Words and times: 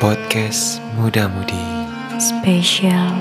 Podcast 0.00 0.80
Muda 0.96 1.28
Mudi 1.28 1.60
Spesial 2.16 3.12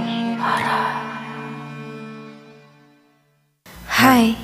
Hai, 3.83 4.39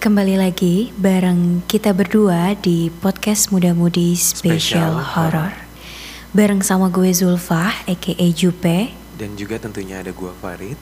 kembali 0.00 0.40
lagi 0.40 0.96
bareng 0.96 1.60
kita 1.68 1.92
berdua 1.92 2.56
di 2.56 2.88
podcast 2.88 3.52
Muda 3.52 3.76
Mudi 3.76 4.16
Spesial 4.16 4.96
Horror. 4.96 5.52
Bareng 6.32 6.64
sama 6.64 6.88
gue 6.88 7.12
Zulfah, 7.12 7.84
aka 7.84 8.26
Jupe, 8.32 8.88
Dan 9.20 9.36
juga 9.36 9.60
tentunya 9.60 10.00
ada 10.00 10.16
gua 10.16 10.32
Farid 10.40 10.80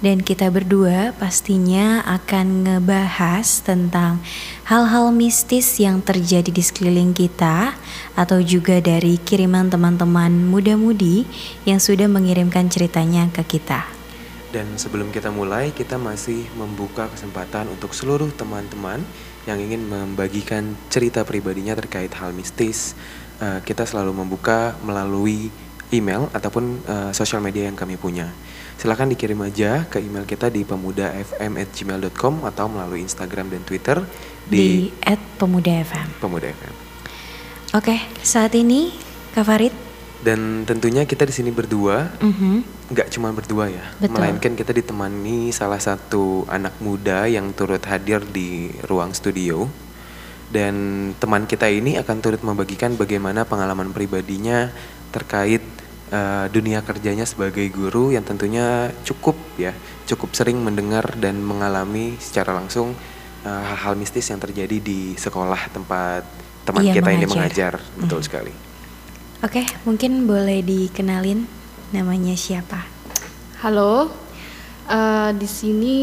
dan 0.00 0.24
kita 0.24 0.48
berdua 0.48 1.16
pastinya 1.16 2.04
akan 2.04 2.66
ngebahas 2.66 3.64
tentang 3.64 4.20
hal-hal 4.68 5.12
mistis 5.12 5.80
yang 5.80 6.00
terjadi 6.04 6.50
di 6.50 6.60
sekeliling 6.60 7.12
kita 7.12 7.76
atau 8.16 8.40
juga 8.40 8.80
dari 8.80 9.16
kiriman 9.20 9.68
teman-teman 9.68 10.48
muda-mudi 10.48 11.24
yang 11.64 11.78
sudah 11.78 12.08
mengirimkan 12.08 12.68
ceritanya 12.72 13.28
ke 13.32 13.44
kita. 13.56 13.86
Dan 14.50 14.74
sebelum 14.74 15.14
kita 15.14 15.30
mulai 15.30 15.70
kita 15.70 15.94
masih 15.94 16.50
membuka 16.58 17.06
kesempatan 17.06 17.70
untuk 17.70 17.94
seluruh 17.94 18.34
teman-teman 18.34 18.98
yang 19.46 19.62
ingin 19.62 19.86
membagikan 19.86 20.74
cerita 20.90 21.22
pribadinya 21.22 21.78
terkait 21.78 22.10
hal 22.18 22.34
mistis 22.34 22.98
Eh, 23.40 23.60
Kita 23.64 23.88
selalu 23.88 24.12
membuka 24.12 24.76
melalui 24.84 25.48
email 25.88 26.28
ataupun 26.36 26.84
eh, 26.84 27.10
sosial 27.16 27.40
media 27.40 27.64
yang 27.64 27.74
kami 27.74 27.96
punya 27.96 28.28
Silahkan 28.80 29.12
dikirim 29.12 29.36
aja 29.44 29.84
ke 29.84 30.00
email 30.00 30.24
kita 30.24 30.48
di 30.48 30.64
pemudafm@gmail.com 30.64 32.48
atau 32.48 32.64
melalui 32.64 33.04
Instagram 33.04 33.52
dan 33.52 33.60
Twitter 33.60 34.00
di, 34.48 34.88
di, 34.88 35.12
Pemuda 35.36 35.84
FM. 35.84 36.08
Pemuda 36.16 36.48
FM. 36.48 36.74
Oke, 37.76 38.00
saat 38.24 38.56
ini 38.56 38.88
Kak 39.36 39.44
Farid, 39.44 39.74
Dan 40.20 40.68
tentunya 40.68 41.04
kita 41.04 41.24
di 41.24 41.32
sini 41.32 41.48
berdua 41.48 42.08
mhm, 42.20 42.88
nggak 42.92 43.08
cuma 43.12 43.32
berdua 43.32 43.72
ya, 43.72 43.84
Betul. 44.00 44.16
melainkan 44.16 44.52
kita 44.52 44.72
ditemani 44.72 45.52
salah 45.52 45.80
satu 45.80 46.44
anak 46.48 46.76
muda 46.80 47.24
yang 47.28 47.52
turut 47.52 47.84
hadir 47.84 48.24
di 48.24 48.72
ruang 48.88 49.12
studio. 49.12 49.68
Dan 50.48 51.12
teman 51.20 51.44
kita 51.44 51.68
ini 51.68 52.00
akan 52.00 52.16
turut 52.24 52.40
membagikan 52.40 52.96
bagaimana 52.96 53.44
pengalaman 53.44 53.92
pribadinya 53.92 54.72
terkait 55.12 55.60
eh, 56.10 56.46
dunia 56.50 56.82
kerjanya 56.82 57.24
sebagai 57.24 57.64
guru 57.70 58.10
yang 58.10 58.26
tentunya 58.26 58.90
cukup 59.06 59.38
ya, 59.56 59.72
cukup 60.10 60.34
sering 60.34 60.58
mendengar 60.60 61.16
dan 61.16 61.38
mengalami 61.40 62.18
secara 62.18 62.52
langsung 62.52 62.92
eh, 63.46 63.62
hal-hal 63.70 63.94
mistis 63.94 64.28
yang 64.28 64.42
terjadi 64.42 64.82
di 64.82 65.14
sekolah 65.14 65.70
tempat 65.72 66.22
teman 66.66 66.84
Ia 66.84 66.92
kita 66.92 67.10
ini 67.14 67.24
mengajar. 67.24 67.80
mengajar, 67.80 67.98
betul 67.98 68.20
sekali. 68.20 68.52
oke 69.40 69.62
mungkin 69.88 70.28
boleh 70.28 70.60
dikenalin 70.60 71.48
namanya 71.96 72.36
siapa? 72.36 72.84
Halo, 73.64 74.10
eh, 74.90 75.30
di 75.36 75.48
sini 75.48 75.98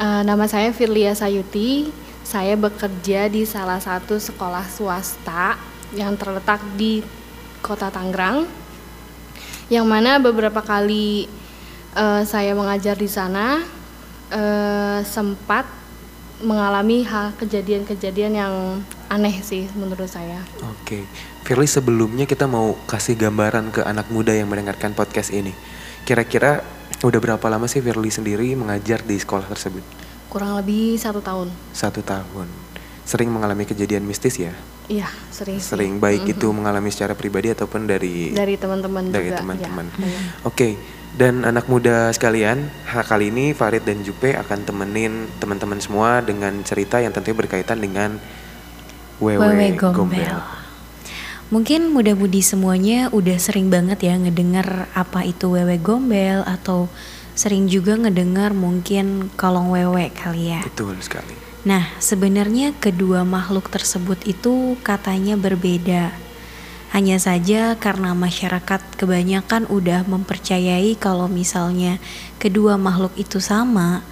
eh, 0.00 0.22
nama 0.24 0.44
saya 0.48 0.72
Firlia 0.72 1.12
Sayuti. 1.12 2.00
Saya 2.22 2.56
bekerja 2.56 3.28
di 3.28 3.44
salah 3.44 3.76
satu 3.76 4.16
sekolah 4.16 4.64
swasta 4.64 5.58
yang 5.92 6.16
terletak 6.16 6.64
di 6.80 7.04
Kota 7.62 7.88
Tangerang. 7.88 8.44
Yang 9.70 9.86
mana 9.86 10.18
beberapa 10.18 10.60
kali 10.60 11.30
eh, 11.94 12.22
saya 12.26 12.52
mengajar 12.52 12.98
di 12.98 13.08
sana 13.08 13.62
eh, 14.28 15.00
sempat 15.06 15.64
mengalami 16.42 17.06
hal 17.06 17.30
kejadian-kejadian 17.38 18.32
yang 18.34 18.54
aneh 19.06 19.38
sih 19.40 19.70
menurut 19.78 20.10
saya. 20.10 20.42
Oke, 20.74 21.06
Firly 21.46 21.70
sebelumnya 21.70 22.26
kita 22.26 22.50
mau 22.50 22.74
kasih 22.90 23.14
gambaran 23.14 23.70
ke 23.70 23.80
anak 23.86 24.10
muda 24.10 24.34
yang 24.34 24.50
mendengarkan 24.50 24.92
podcast 24.92 25.30
ini. 25.30 25.54
Kira-kira 26.02 26.66
udah 27.02 27.20
berapa 27.22 27.46
lama 27.46 27.70
sih 27.70 27.78
Firly 27.78 28.10
sendiri 28.10 28.58
mengajar 28.58 29.06
di 29.06 29.14
sekolah 29.14 29.46
tersebut? 29.46 29.86
Kurang 30.26 30.58
lebih 30.58 30.98
satu 30.98 31.22
tahun. 31.22 31.48
Satu 31.70 32.02
tahun. 32.02 32.71
Sering 33.02 33.28
mengalami 33.28 33.66
kejadian 33.66 34.06
mistis 34.06 34.38
ya? 34.38 34.54
Iya, 34.86 35.10
sering. 35.30 35.58
sih. 35.58 35.74
Sering, 35.74 35.98
baik 35.98 36.22
Mhm. 36.22 36.32
itu 36.38 36.46
mengalami 36.50 36.90
secara 36.90 37.14
pribadi 37.14 37.50
ataupun 37.50 37.86
dari 37.86 38.30
dari 38.30 38.54
teman-teman 38.58 39.10
dari 39.10 39.30
juga 39.30 39.42
teman-teman. 39.42 39.86
ya. 39.98 40.20
Oke, 40.42 40.78
dan 41.12 41.42
anak 41.42 41.66
muda 41.66 42.10
sekalian, 42.10 42.70
kali 42.86 43.30
ini 43.30 43.52
Farid 43.52 43.84
dan 43.84 44.02
Jupe 44.02 44.32
akan 44.32 44.64
temenin 44.64 45.28
teman-teman 45.38 45.78
semua 45.78 46.22
dengan 46.22 46.56
cerita 46.62 46.98
yang 46.98 47.10
tentunya 47.10 47.36
berkaitan 47.36 47.78
dengan 47.78 48.16
wewe, 49.18 49.38
Wewe 49.38 49.76
gombel. 49.78 49.94
Gombel. 49.94 50.36
Mungkin 51.52 51.92
muda-mudi 51.92 52.40
semuanya 52.40 53.12
udah 53.12 53.36
sering 53.36 53.68
banget 53.68 54.08
ya 54.08 54.16
ngedengar 54.16 54.88
apa 54.96 55.20
itu 55.20 55.52
wewe 55.52 55.76
gombel 55.76 56.40
atau 56.48 56.88
sering 57.36 57.68
juga 57.68 57.92
ngedengar 57.96 58.56
mungkin 58.56 59.28
kolong 59.36 59.68
wewe 59.68 60.08
kali 60.16 60.48
ya. 60.56 60.64
Betul 60.64 60.96
sekali. 61.04 61.51
Nah, 61.62 61.86
sebenarnya 62.02 62.74
kedua 62.74 63.22
makhluk 63.22 63.70
tersebut 63.70 64.18
itu 64.26 64.74
katanya 64.82 65.38
berbeda. 65.38 66.10
Hanya 66.90 67.16
saja 67.22 67.78
karena 67.78 68.12
masyarakat 68.12 68.98
kebanyakan 68.98 69.70
udah 69.70 70.02
mempercayai 70.04 70.98
kalau 70.98 71.30
misalnya 71.30 72.02
kedua 72.42 72.74
makhluk 72.76 73.14
itu 73.14 73.38
sama, 73.38 74.02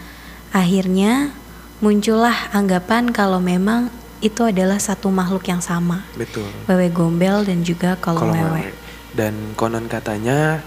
akhirnya 0.54 1.34
muncullah 1.82 2.54
anggapan 2.54 3.10
kalau 3.10 3.42
memang 3.42 3.90
itu 4.22 4.46
adalah 4.46 4.78
satu 4.78 5.10
makhluk 5.10 5.50
yang 5.50 5.60
sama. 5.60 6.06
Betul. 6.14 6.46
Wewe 6.70 6.86
gombel 6.88 7.42
dan 7.44 7.66
juga 7.66 7.98
kolong, 7.98 8.30
kolong 8.30 8.38
wewe. 8.46 8.52
wewe. 8.62 8.72
Dan 9.10 9.34
konon 9.58 9.90
katanya 9.90 10.62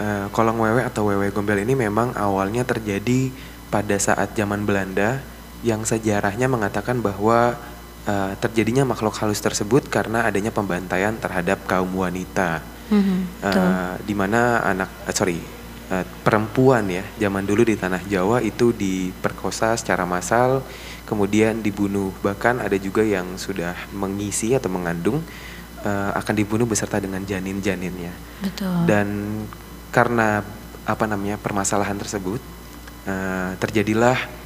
eh, 0.00 0.26
kolong 0.32 0.56
wewe 0.56 0.80
atau 0.88 1.12
wewe 1.12 1.28
gombel 1.28 1.60
ini 1.60 1.76
memang 1.76 2.16
awalnya 2.16 2.64
terjadi 2.64 3.28
pada 3.68 3.94
saat 4.00 4.32
zaman 4.32 4.64
Belanda 4.64 5.33
yang 5.64 5.82
sejarahnya 5.88 6.46
mengatakan 6.46 7.00
bahwa 7.00 7.56
eh, 8.04 8.32
terjadinya 8.38 8.84
makhluk 8.84 9.16
halus 9.16 9.40
tersebut 9.40 9.88
karena 9.88 10.28
adanya 10.28 10.52
pembantaian 10.52 11.16
terhadap 11.16 11.64
kaum 11.64 11.90
wanita. 11.96 12.60
Mhm, 12.92 13.40
betul. 13.40 13.64
Eh, 13.64 13.94
di 14.04 14.14
mana 14.14 14.60
anak 14.60 15.08
eh, 15.08 15.16
sorry 15.16 15.40
eh, 15.88 16.04
perempuan 16.20 16.84
ya 16.92 17.04
zaman 17.16 17.48
dulu 17.48 17.64
di 17.64 17.80
tanah 17.80 18.04
Jawa 18.04 18.44
itu 18.44 18.76
diperkosa 18.76 19.72
secara 19.80 20.04
massal 20.04 20.60
kemudian 21.04 21.60
dibunuh 21.60 22.12
bahkan 22.24 22.60
ada 22.60 22.76
juga 22.80 23.04
yang 23.04 23.36
sudah 23.36 23.76
mengisi 23.92 24.56
atau 24.56 24.68
mengandung 24.72 25.20
eh, 25.84 26.10
akan 26.12 26.34
dibunuh 26.36 26.68
beserta 26.68 27.00
dengan 27.00 27.24
janin-janinnya 27.24 28.12
Betul. 28.44 28.84
dan 28.84 29.08
karena 29.92 30.44
apa 30.84 31.04
namanya 31.08 31.40
permasalahan 31.40 31.96
tersebut 31.96 32.40
eh, 33.08 33.50
terjadilah 33.60 34.43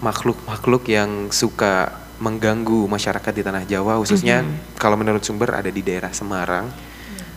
makhluk-makhluk 0.00 0.88
yang 0.88 1.28
suka 1.30 1.92
mengganggu 2.20 2.84
masyarakat 2.84 3.32
di 3.32 3.42
tanah 3.42 3.64
Jawa 3.64 3.96
khususnya 3.96 4.44
Mhm. 4.44 4.76
kalau 4.76 4.96
menurut 4.96 5.24
sumber 5.24 5.56
ada 5.56 5.68
di 5.68 5.80
daerah 5.80 6.12
Semarang 6.12 6.68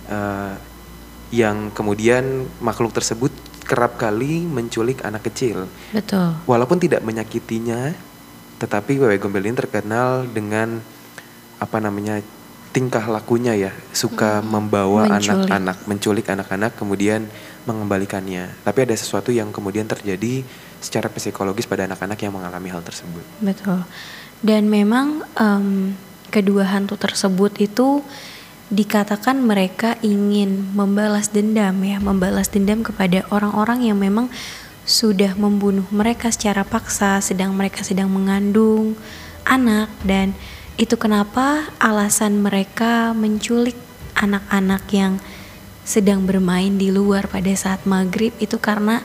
eh, 0.04 0.54
yang 1.32 1.72
kemudian 1.72 2.44
makhluk 2.60 2.92
tersebut 2.92 3.32
kerap 3.64 3.96
kali 3.96 4.44
menculik 4.44 5.00
anak 5.02 5.24
kecil 5.24 5.72
Betul. 5.96 6.36
walaupun 6.44 6.78
tidak 6.78 7.00
menyakitinya 7.00 7.96
tetapi 8.60 9.00
wewe 9.00 9.16
gombel 9.16 9.44
ini 9.44 9.56
terkenal 9.56 10.28
dengan 10.28 10.84
apa 11.58 11.78
namanya 11.80 12.20
tingkah 12.74 13.06
lakunya 13.06 13.54
ya 13.54 13.72
suka 13.94 14.42
membawa 14.42 15.06
Hmm. 15.06 15.16
Menculik. 15.16 15.30
anak-anak 15.30 15.78
menculik 15.86 16.26
anak-anak 16.28 16.72
kemudian 16.74 17.30
mengembalikannya 17.70 18.50
tapi 18.66 18.80
ada 18.90 18.96
sesuatu 18.98 19.30
yang 19.30 19.54
kemudian 19.54 19.86
terjadi 19.86 20.42
secara 20.84 21.08
psikologis 21.08 21.70
pada 21.70 21.86
anak-anak 21.88 22.18
yang 22.20 22.34
mengalami 22.36 22.68
hal 22.74 22.82
tersebut 22.84 23.24
Betul. 23.40 23.86
Dan 24.44 24.68
memang 24.68 25.24
em, 25.40 25.96
kedua 26.28 26.68
hantu 26.68 27.00
tersebut 27.00 27.56
itu 27.64 28.04
dikatakan 28.68 29.40
mereka 29.40 29.96
ingin 30.04 30.76
membalas 30.76 31.32
dendam 31.32 31.80
ya, 31.80 32.04
membalas 32.04 32.52
dendam 32.52 32.84
kepada 32.84 33.24
orang-orang 33.32 33.88
yang 33.88 33.96
memang 33.96 34.28
sudah 34.84 35.32
membunuh 35.40 35.88
mereka 35.96 36.28
secara 36.28 36.68
paksa, 36.68 37.24
sedang 37.24 37.56
mereka 37.56 37.88
sedang 37.88 38.12
mengandung 38.12 39.00
anak 39.48 39.88
dan 40.04 40.36
itu 40.74 40.98
kenapa 40.98 41.70
alasan 41.78 42.42
mereka 42.42 43.14
menculik 43.14 43.78
anak-anak 44.18 44.84
yang 44.90 45.14
sedang 45.86 46.26
bermain 46.26 46.80
di 46.80 46.90
luar 46.90 47.30
pada 47.30 47.52
saat 47.54 47.86
maghrib 47.86 48.34
itu 48.40 48.58
karena 48.58 49.04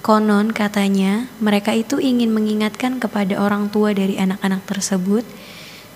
konon 0.00 0.54
katanya 0.54 1.28
mereka 1.42 1.74
itu 1.76 1.98
ingin 1.98 2.32
mengingatkan 2.32 2.96
kepada 3.02 3.38
orang 3.42 3.68
tua 3.68 3.92
dari 3.92 4.16
anak-anak 4.16 4.62
tersebut 4.64 5.26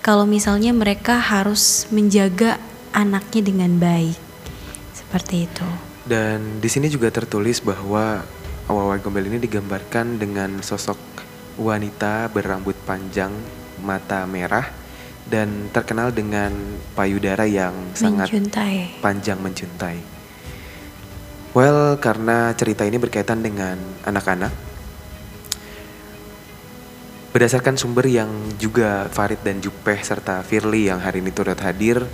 kalau 0.05 0.29
misalnya 0.29 0.71
mereka 0.71 1.17
harus 1.17 1.89
menjaga 1.89 2.61
anaknya 2.93 3.41
dengan 3.41 3.71
baik 3.79 4.15
seperti 4.95 5.47
itu. 5.47 5.67
dan 6.07 6.59
di 6.63 6.69
sini 6.71 6.87
juga 6.87 7.11
tertulis 7.11 7.59
bahwa 7.63 8.23
Wewe 8.67 8.99
Gombel 8.99 9.31
ini 9.31 9.39
digambarkan 9.39 10.19
dengan 10.19 10.59
sosok 10.59 10.99
wanita 11.55 12.27
berambut 12.35 12.75
panjang, 12.83 13.31
mata 13.79 14.27
merah, 14.27 14.67
dan 15.27 15.67
terkenal 15.75 16.15
dengan 16.15 16.51
payudara 16.95 17.43
yang 17.43 17.75
sangat 17.93 18.31
Menjuntai. 18.31 19.03
panjang 19.03 19.39
menjuntai. 19.43 19.97
Well, 21.51 21.97
karena 21.97 22.53
cerita 22.53 22.85
ini 22.85 23.01
berkaitan 23.01 23.41
dengan 23.41 23.75
anak-anak, 24.05 24.53
berdasarkan 27.33 27.75
sumber 27.77 28.05
yang 28.07 28.29
juga 28.61 29.09
Farid 29.09 29.41
dan 29.41 29.57
Jupeh 29.59 29.99
serta 30.01 30.41
Firly 30.45 30.89
yang 30.89 31.01
hari 31.01 31.19
ini 31.19 31.33
turut 31.33 31.57
hadir, 31.57 32.05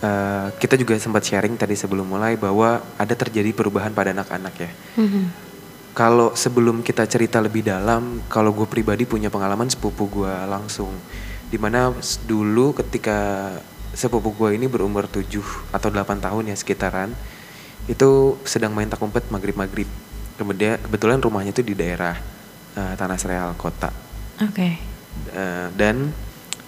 eh, 0.00 0.46
kita 0.60 0.76
juga 0.76 0.96
sempat 1.00 1.24
sharing 1.24 1.56
tadi 1.56 1.72
sebelum 1.72 2.04
mulai 2.04 2.36
bahwa 2.36 2.84
ada 3.00 3.14
terjadi 3.16 3.52
perubahan 3.56 3.96
pada 3.96 4.12
anak-anak 4.12 4.54
ya. 4.60 4.70
Mhm. 5.00 5.24
Kalau 5.92 6.32
sebelum 6.32 6.80
kita 6.80 7.04
cerita 7.04 7.36
lebih 7.36 7.68
dalam, 7.68 8.24
kalau 8.32 8.56
gue 8.56 8.64
pribadi 8.64 9.04
punya 9.04 9.28
pengalaman 9.28 9.68
sepupu 9.68 10.08
gue 10.08 10.34
langsung. 10.48 10.88
Di 11.52 11.60
mana 11.60 11.92
dulu 12.24 12.72
ketika 12.72 13.52
sepupu 13.92 14.32
gue 14.32 14.56
ini 14.56 14.64
berumur 14.72 15.04
7 15.04 15.20
atau 15.68 15.88
8 15.92 16.24
tahun 16.24 16.48
ya 16.48 16.56
sekitaran, 16.56 17.12
itu 17.84 18.40
sedang 18.48 18.72
main 18.72 18.88
tak 18.88 19.04
umpet 19.04 19.28
maghrib-maghrib. 19.28 19.86
Kemudian 20.40 20.80
kebetulan 20.80 21.20
rumahnya 21.20 21.52
itu 21.52 21.60
di 21.60 21.76
daerah 21.76 22.16
eh, 22.72 22.94
Tanah 22.96 23.20
Sereal 23.20 23.52
kota. 23.60 23.92
Oke. 24.40 24.80
Eh, 25.28 25.68
dan 25.76 26.08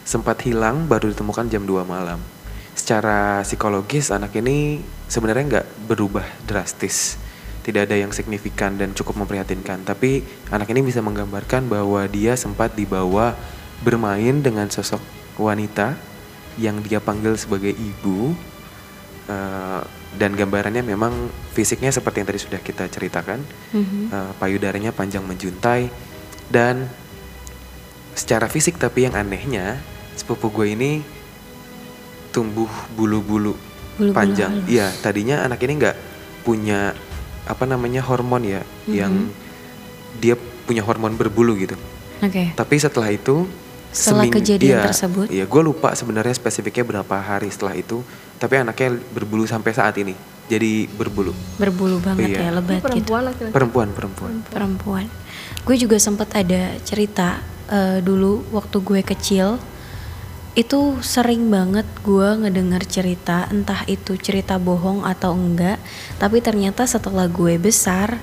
sempat 0.05 0.45
hilang 0.45 0.85
baru 0.85 1.09
ditemukan 1.11 1.49
jam 1.49 1.65
2 1.65 1.81
malam. 1.89 2.21
Secara 2.77 3.41
psikologis 3.41 4.13
anak 4.13 4.37
ini 4.37 4.85
sebenarnya 5.09 5.45
nggak 5.49 5.67
berubah 5.89 6.27
drastis, 6.45 7.17
tidak 7.65 7.89
ada 7.89 7.97
yang 7.97 8.13
signifikan 8.13 8.77
dan 8.77 8.93
cukup 8.93 9.25
memprihatinkan. 9.25 9.89
Tapi 9.89 10.21
anak 10.53 10.69
ini 10.75 10.85
bisa 10.85 11.01
menggambarkan 11.01 11.71
bahwa 11.73 12.05
dia 12.11 12.37
sempat 12.37 12.77
dibawa 12.77 13.33
bermain 13.83 14.39
dengan 14.39 14.71
sosok 14.71 15.01
wanita 15.35 15.99
yang 16.55 16.79
dia 16.81 17.03
panggil 17.03 17.35
sebagai 17.35 17.75
ibu. 17.75 18.37
Eh, 19.25 19.83
dan 20.15 20.37
gambarannya 20.37 20.85
memang 20.85 21.11
fisiknya 21.51 21.91
seperti 21.91 22.23
yang 22.23 22.29
tadi 22.29 22.39
sudah 22.39 22.61
kita 22.61 22.87
ceritakan, 22.87 23.43
Mhm. 23.75 24.13
Eh, 24.13 24.31
payudaranya 24.39 24.95
panjang 24.95 25.27
menjuntai 25.27 25.91
dan 26.47 26.87
secara 28.15 28.47
fisik 28.47 28.79
tapi 28.79 29.09
yang 29.09 29.19
anehnya 29.19 29.83
sepupu 30.15 30.53
gue 30.53 30.71
ini 30.71 31.03
tumbuh 32.31 32.71
bulu-bulu 32.95 33.59
panjang. 34.15 34.63
halus. 34.63 34.71
Iya, 34.71 34.87
tadinya 35.03 35.43
anak 35.43 35.59
ini 35.63 35.73
nggak 35.83 35.97
punya 36.45 36.95
apa 37.45 37.65
namanya 37.67 38.05
hormon 38.05 38.45
ya, 38.45 38.63
yang 38.87 39.33
dia 40.19 40.39
punya 40.65 40.87
hormon 40.87 41.19
berbulu 41.19 41.59
gitu. 41.59 41.75
Oke. 42.23 42.55
Tapi 42.55 42.75
setelah 42.79 43.11
itu 43.11 43.51
Setelah 43.95 44.27
seming- 44.27 44.35
kejadian 44.35 44.83
iya, 44.83 44.87
tersebut? 44.91 45.27
Iya, 45.31 45.45
gue 45.47 45.63
lupa 45.63 45.95
sebenarnya 45.95 46.35
spesifiknya 46.35 46.83
berapa 46.83 47.15
hari 47.15 47.47
setelah 47.47 47.79
itu. 47.79 48.03
Tapi 48.43 48.59
anaknya 48.59 48.99
berbulu 49.15 49.47
sampai 49.47 49.71
saat 49.71 49.95
ini. 50.03 50.19
Jadi 50.51 50.91
berbulu. 50.91 51.31
Berbulu 51.57 52.03
banget 52.03 52.35
Iya. 52.35 52.51
ya, 52.51 52.51
lebat 52.59 52.83
gitu. 52.83 52.87
perempuan 52.91 53.23
laki-laki. 53.31 53.55
Perempuan, 53.55 53.89
perempuan. 53.95 54.33
perempuan. 54.51 55.07
Gue 55.63 55.79
juga 55.79 55.97
sempet 55.97 56.29
ada 56.35 56.75
cerita 56.83 57.41
eh, 57.65 58.05
dulu 58.05 58.45
waktu 58.53 58.77
gue 58.77 59.01
kecil 59.01 59.57
itu 60.55 61.03
sering 61.03 61.51
banget 61.51 61.89
gue 62.07 62.29
ngedengar 62.45 62.85
cerita 62.87 63.49
entah 63.51 63.83
itu 63.91 64.15
cerita 64.15 64.55
bohong 64.55 65.03
atau 65.03 65.35
enggak 65.35 65.83
tapi 66.21 66.39
ternyata 66.39 66.87
setelah 66.87 67.27
gue 67.27 67.59
besar 67.59 68.23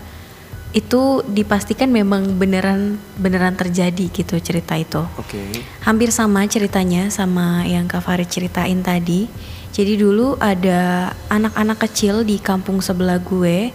itu 0.72 1.20
dipastikan 1.28 1.92
memang 1.92 2.40
beneran 2.40 2.96
beneran 3.20 3.60
terjadi 3.60 4.08
gitu 4.08 4.40
cerita 4.40 4.80
itu 4.80 5.04
Oke. 5.20 5.60
hampir 5.84 6.16
sama 6.16 6.48
ceritanya 6.48 7.12
sama 7.12 7.68
yang 7.68 7.92
Kak 7.92 8.08
Farid 8.08 8.32
ceritain 8.32 8.80
tadi. 8.80 9.28
Jadi 9.72 10.00
dulu 10.00 10.36
ada 10.40 11.12
anak-anak 11.32 11.80
kecil 11.88 12.28
di 12.28 12.40
kampung 12.40 12.84
sebelah 12.84 13.20
gue. 13.20 13.72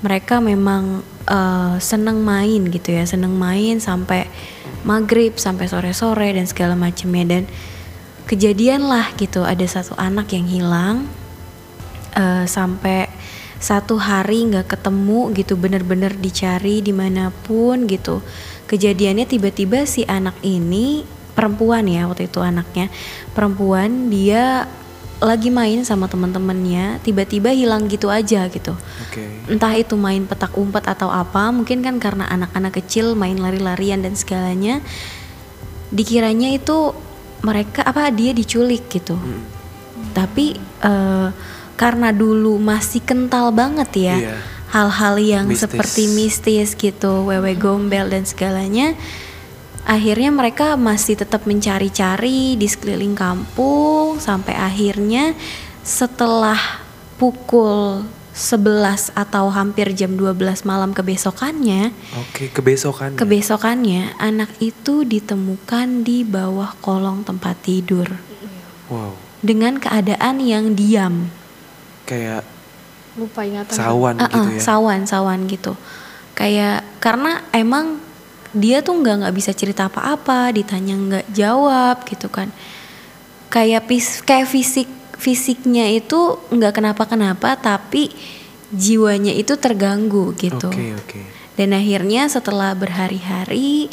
Mereka 0.00 0.40
memang 0.40 1.04
eh, 1.28 1.76
seneng 1.80 2.24
main 2.24 2.64
gitu 2.72 2.92
ya, 2.92 3.04
seneng 3.04 3.36
main 3.36 3.76
sampai 3.80 4.28
maghrib, 4.84 5.36
sampai 5.36 5.68
sore-sore 5.68 6.36
dan 6.36 6.48
segala 6.48 6.72
macamnya. 6.72 7.36
Dan 7.36 7.42
kejadian 8.28 8.88
lah 8.88 9.12
gitu, 9.20 9.44
ada 9.44 9.64
satu 9.64 9.92
anak 10.00 10.32
yang 10.32 10.48
hilang 10.48 10.96
eh, 12.16 12.44
sampai 12.48 13.09
satu 13.60 14.00
hari 14.00 14.48
nggak 14.48 14.72
ketemu 14.72 15.36
gitu 15.36 15.54
bener-bener 15.60 16.16
dicari 16.16 16.80
di 16.80 16.96
mana 16.96 17.28
pun 17.44 17.84
gitu 17.84 18.24
kejadiannya 18.66 19.28
tiba-tiba 19.28 19.84
si 19.84 20.08
anak 20.08 20.34
ini 20.40 21.04
perempuan 21.36 21.84
ya 21.84 22.08
waktu 22.08 22.26
itu 22.26 22.40
anaknya 22.40 22.88
perempuan 23.36 24.08
dia 24.08 24.64
lagi 25.20 25.52
main 25.52 25.84
sama 25.84 26.08
teman-temannya 26.08 27.04
tiba-tiba 27.04 27.52
hilang 27.52 27.84
gitu 27.92 28.08
aja 28.08 28.48
gitu 28.48 28.72
Oke. 29.04 29.24
entah 29.52 29.76
itu 29.76 29.92
main 30.00 30.24
petak 30.24 30.56
umpet 30.56 30.88
atau 30.88 31.12
apa 31.12 31.52
mungkin 31.52 31.84
kan 31.84 32.00
karena 32.00 32.24
anak-anak 32.32 32.80
kecil 32.80 33.12
main 33.12 33.36
lari-larian 33.36 34.00
dan 34.00 34.16
segalanya 34.16 34.80
dikiranya 35.92 36.56
itu 36.56 36.96
mereka 37.44 37.84
apa 37.84 38.08
dia 38.08 38.32
diculik 38.32 38.88
gitu 38.88 39.20
Mm. 39.20 39.42
tapi 40.16 40.56
eh, 40.80 41.28
karena 41.80 42.12
dulu 42.12 42.60
masih 42.60 43.00
kental 43.00 43.48
banget 43.56 43.90
ya 43.96 44.16
Iya. 44.20 44.36
hal-hal 44.68 45.16
yang 45.16 45.44
Mistis. 45.48 45.64
seperti 45.64 46.02
mistis 46.12 46.68
gitu 46.76 47.24
wewe 47.24 47.56
gombel 47.56 48.12
dan 48.12 48.28
segalanya 48.28 48.92
akhirnya 49.88 50.28
mereka 50.28 50.76
masih 50.76 51.16
tetap 51.16 51.48
mencari-cari 51.48 52.60
di 52.60 52.68
sekeliling 52.68 53.16
kampung 53.16 54.20
sampai 54.20 54.52
akhirnya 54.60 55.32
setelah 55.80 56.60
pukul 57.16 58.04
11 58.30 59.10
atau 59.16 59.50
hampir 59.50 59.90
jam 59.96 60.14
12 60.14 60.62
malam 60.68 60.94
kebesokannya 60.94 61.90
Oke, 62.14 62.52
kebesokan. 62.52 63.16
kebesokannya 63.18 64.20
anak 64.20 64.52
itu 64.62 65.02
ditemukan 65.02 66.04
di 66.06 66.22
bawah 66.22 66.76
kolong 66.84 67.26
tempat 67.26 67.56
tidur 67.64 68.06
wow. 68.92 69.16
dengan 69.42 69.80
keadaan 69.80 70.38
yang 70.44 70.76
diam 70.78 71.39
Kayak 72.10 72.42
lupa 73.14 73.46
ingatan 73.46 73.74
sawan 73.74 74.14
gitu 74.18 74.38
ah, 74.38 74.50
ya. 74.50 74.60
sawan 74.62 75.00
sawan 75.06 75.40
gitu. 75.46 75.72
Kayak 76.34 76.82
karena 76.98 77.46
emang 77.54 78.02
dia 78.50 78.82
tuh 78.82 78.98
nggak 78.98 79.22
nggak 79.22 79.34
bisa 79.38 79.54
cerita 79.54 79.86
apa-apa 79.86 80.50
ditanya 80.50 80.94
nggak 80.98 81.26
jawab 81.30 82.02
gitu 82.10 82.26
kan. 82.26 82.50
Kayak 83.46 83.86
pis 83.86 84.26
kayak 84.26 84.50
fisik 84.50 84.90
fisiknya 85.14 85.86
itu 85.86 86.42
nggak 86.50 86.82
kenapa-kenapa 86.82 87.54
tapi 87.54 88.10
jiwanya 88.74 89.30
itu 89.30 89.54
terganggu 89.54 90.34
gitu. 90.34 90.70
Oke, 90.70 90.98
oke. 90.98 91.20
dan 91.60 91.76
akhirnya 91.76 92.24
setelah 92.30 92.72
berhari-hari 92.72 93.92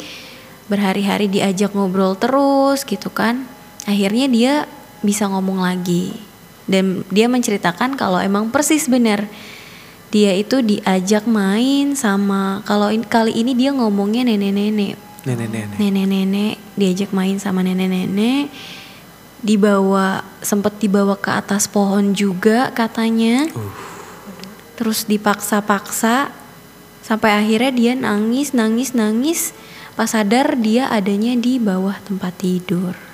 berhari-hari 0.68 1.28
diajak 1.32 1.72
ngobrol 1.72 2.14
terus 2.14 2.84
gitu 2.84 3.08
kan 3.08 3.48
akhirnya 3.88 4.28
dia 4.28 4.54
bisa 5.00 5.24
ngomong 5.28 5.64
lagi 5.64 6.12
dan 6.68 7.02
dia 7.08 7.26
menceritakan 7.26 7.96
kalau 7.96 8.20
emang 8.20 8.52
persis 8.52 8.86
benar 8.86 9.24
dia 10.08 10.32
itu 10.36 10.64
diajak 10.64 11.28
main 11.28 11.92
sama 11.92 12.64
kalau 12.64 12.88
in- 12.88 13.04
kali 13.04 13.32
ini 13.36 13.52
dia 13.52 13.76
ngomongnya 13.76 14.24
nenek-nenek. 14.24 14.96
Nenek-nenek. 15.28 15.76
nenek-nenek 15.76 16.54
diajak 16.80 17.12
main 17.12 17.36
sama 17.36 17.60
nenek-nenek. 17.60 18.48
Dibawa 19.44 20.24
sempet 20.40 20.80
dibawa 20.80 21.14
ke 21.20 21.28
atas 21.28 21.68
pohon 21.68 22.16
juga 22.16 22.72
katanya. 22.72 23.52
Uh, 23.52 23.68
terus 24.80 25.04
dipaksa-paksa. 25.04 26.32
Sampai 27.04 27.36
akhirnya 27.36 27.72
dia 27.72 27.92
nangis 27.92 28.56
nangis 28.56 28.96
nangis. 28.96 29.52
Pas 29.92 30.08
sadar 30.08 30.56
dia 30.56 30.88
adanya 30.88 31.36
di 31.36 31.60
bawah 31.60 32.00
tempat 32.00 32.32
tidur 32.40 33.07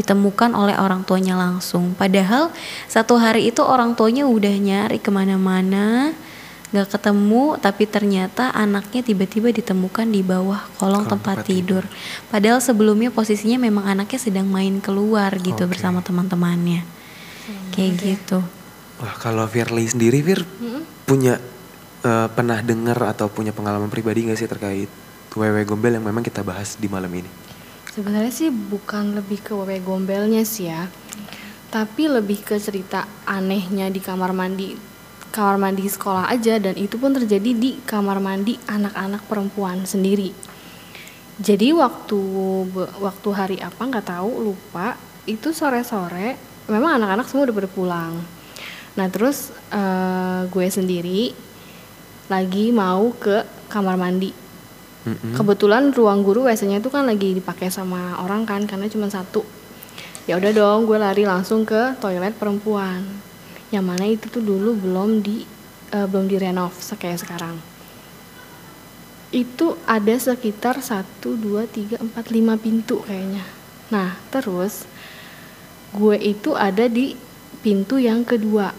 ditemukan 0.00 0.56
oleh 0.56 0.76
orang 0.80 1.04
tuanya 1.04 1.36
langsung. 1.36 1.92
Padahal 1.94 2.48
satu 2.88 3.20
hari 3.20 3.52
itu 3.52 3.60
orang 3.60 3.92
tuanya 3.92 4.24
udah 4.24 4.54
nyari 4.56 4.98
ke 4.98 5.12
mana-mana 5.12 6.16
nggak 6.70 6.86
ketemu 6.86 7.58
tapi 7.58 7.82
ternyata 7.82 8.54
anaknya 8.54 9.02
tiba-tiba 9.02 9.50
ditemukan 9.50 10.06
di 10.06 10.22
bawah 10.22 10.62
kolong 10.78 11.02
Kolong 11.02 11.18
tempat 11.18 11.36
tempat 11.42 11.50
tidur. 11.50 11.84
padahal 12.30 12.62
sebelumnya 12.62 13.10
posisinya 13.10 13.58
memang 13.58 13.90
anaknya 13.90 14.22
sedang 14.22 14.46
main 14.46 14.78
keluar 14.78 15.34
gitu 15.42 15.66
Oke. 15.66 15.74
bersama 15.74 15.98
teman-temannya. 15.98 16.86
Kayak 17.74 17.92
gitu. 17.98 18.38
Wah, 19.02 19.14
kalau 19.18 19.42
Firly 19.50 19.90
sendiri, 19.90 20.22
Fir, 20.22 20.46
punya 21.10 21.42
eh, 22.06 22.28
pernah 22.30 22.62
dengar 22.62 22.98
atau 23.02 23.26
punya 23.26 23.50
pengalaman 23.50 23.90
pribadi 23.90 24.30
nggak 24.30 24.38
sih 24.38 24.46
terkait 24.46 24.90
wewe 25.34 25.62
gombel 25.66 25.98
yang 25.98 26.06
memang 26.06 26.22
kita 26.22 26.46
bahas 26.46 26.78
di 26.78 26.86
malam 26.86 27.10
ini? 27.10 27.49
Sebenarnya 28.00 28.32
sih 28.32 28.48
bukan 28.48 29.12
lebih 29.12 29.44
ke 29.44 29.52
wewe 29.52 29.76
gombelnya 29.84 30.40
sih 30.40 30.72
ya. 30.72 30.88
Tapi 31.68 32.08
lebih 32.08 32.40
ke 32.40 32.56
cerita 32.56 33.04
anehnya 33.28 33.92
di 33.92 34.00
kamar 34.00 34.32
mandi 34.32 34.72
kamar 35.28 35.60
mandi 35.60 35.84
sekolah 35.84 36.32
aja 36.32 36.56
dan 36.56 36.80
itu 36.80 36.96
pun 36.96 37.12
terjadi 37.12 37.52
di 37.52 37.76
kamar 37.84 38.16
mandi 38.24 38.56
anak-anak 38.64 39.28
perempuan 39.28 39.84
sendiri. 39.84 40.32
Jadi 41.36 41.76
waktu 41.76 42.20
waktu 43.04 43.28
hari 43.36 43.56
apa 43.60 43.84
nggak 43.84 44.08
tahu 44.16 44.48
lupa 44.48 44.96
itu 45.28 45.52
sore-sore 45.52 46.40
memang 46.70 46.96
anak-anak 46.96 47.26
semua 47.28 47.44
udah 47.50 47.56
pada 47.56 47.70
pulang 47.70 48.14
nah 48.98 49.06
terus 49.06 49.54
eh, 49.70 50.40
gue 50.50 50.66
sendiri 50.66 51.30
lagi 52.26 52.74
mau 52.74 53.14
ke 53.14 53.46
kamar 53.70 53.94
mandi 53.94 54.34
Mm-mm. 55.00 55.32
kebetulan 55.32 55.88
ruang 55.96 56.20
guru 56.20 56.44
WC-nya 56.44 56.84
itu 56.84 56.92
kan 56.92 57.08
lagi 57.08 57.32
dipakai 57.32 57.72
sama 57.72 58.20
orang 58.20 58.44
kan 58.44 58.68
karena 58.68 58.84
cuma 58.92 59.08
satu. 59.08 59.40
Ya 60.28 60.36
udah 60.36 60.52
dong 60.52 60.84
gue 60.84 61.00
lari 61.00 61.24
langsung 61.24 61.64
ke 61.64 61.96
toilet 61.96 62.36
perempuan. 62.36 63.00
Yang 63.72 63.84
mana 63.86 64.04
itu 64.04 64.26
tuh 64.28 64.44
dulu 64.44 64.76
belum 64.76 65.24
di 65.24 65.48
eh, 65.96 66.04
belum 66.04 66.28
direnov 66.28 66.76
kayak 67.00 67.16
sekarang. 67.16 67.56
Itu 69.32 69.80
ada 69.88 70.14
sekitar 70.20 70.82
1, 70.84 71.22
2, 71.22 71.96
3, 71.96 72.02
4, 72.02 72.12
5 72.12 72.60
pintu 72.60 73.00
kayaknya. 73.00 73.46
Nah 73.88 74.20
terus 74.28 74.84
gue 75.96 76.16
itu 76.20 76.52
ada 76.52 76.84
di 76.92 77.16
pintu 77.64 77.96
yang 77.96 78.20
kedua. 78.20 78.76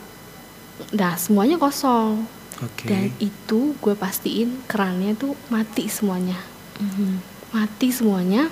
Nah 0.94 1.14
semuanya 1.18 1.58
kosong 1.58 2.41
Oke. 2.62 2.86
dan 2.86 3.10
itu 3.18 3.74
gue 3.76 3.94
pastiin 3.94 4.62
kerannya 4.66 5.14
tuh 5.14 5.34
mati 5.48 5.86
semuanya 5.86 6.38
Mhm. 6.78 7.18
mati 7.52 7.90
semuanya 7.90 8.48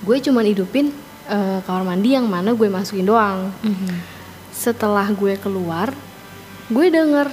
gue 0.00 0.16
cuman 0.18 0.44
hidupin 0.44 0.92
eh, 1.24 1.58
kamar 1.62 1.86
mandi 1.86 2.12
yang 2.12 2.26
mana 2.26 2.52
gue 2.52 2.66
masukin 2.66 3.04
doang 3.04 3.48
Mhm. 3.58 3.94
setelah 4.50 5.08
gue 5.08 5.36
keluar 5.36 5.94
gue 6.66 6.86
denger 6.88 7.30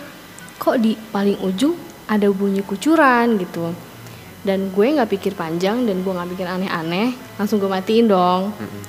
kok 0.55 0.77
di 0.77 0.93
paling 1.09 1.39
ujung 1.41 1.75
ada 2.05 2.27
bunyi 2.29 2.61
kucuran 2.61 3.35
gitu 3.35 3.71
dan 4.39 4.69
gue 4.69 4.85
nggak 4.89 5.09
pikir 5.09 5.33
panjang 5.33 5.83
dan 5.83 5.99
gue 5.99 6.09
nggak 6.09 6.31
pikir 6.31 6.47
aneh-aneh 6.47 7.11
langsung 7.35 7.57
gue 7.57 7.67
matiin 7.67 8.07
dong 8.07 8.51
Mm-mm. 8.51 8.83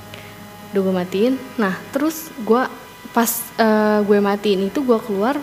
udah 0.70 0.80
gue 0.80 0.94
matiin 0.96 1.34
nah 1.56 1.74
terus 1.90 2.30
gue 2.38 2.62
pas 3.10 3.30
eh, 3.56 3.98
gue 4.00 4.18
matiin 4.20 4.62
itu 4.64 4.78
gue 4.80 4.98
keluar 5.00 5.34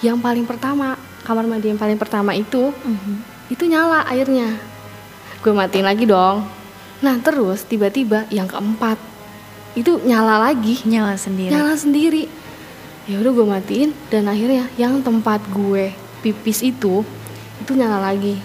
yang 0.00 0.18
paling 0.18 0.44
pertama 0.44 1.00
kamar 1.24 1.48
mandi 1.48 1.72
yang 1.72 1.80
paling 1.80 1.96
pertama 1.96 2.36
itu 2.36 2.70
Mhm. 2.70 3.14
itu 3.48 3.64
nyala 3.64 4.04
airnya. 4.06 4.60
Gue 5.40 5.52
matiin 5.52 5.84
lagi 5.84 6.04
dong. 6.04 6.44
Nah 7.00 7.16
terus 7.20 7.64
tiba-tiba 7.64 8.24
yang 8.28 8.44
keempat 8.44 8.96
itu 9.74 10.00
nyala 10.00 10.38
lagi. 10.38 10.80
Nyala 10.84 11.16
sendiri. 11.16 11.50
Nyala 11.50 11.74
sendiri. 11.74 12.24
Ya 13.04 13.20
udah 13.20 13.32
gue 13.32 13.46
matiin 13.46 13.90
dan 14.08 14.24
akhirnya 14.24 14.68
yang 14.76 15.00
tempat 15.00 15.44
gue 15.50 15.92
pipis 16.20 16.60
itu 16.60 17.04
itu 17.60 17.72
nyala 17.72 18.00
lagi. 18.00 18.40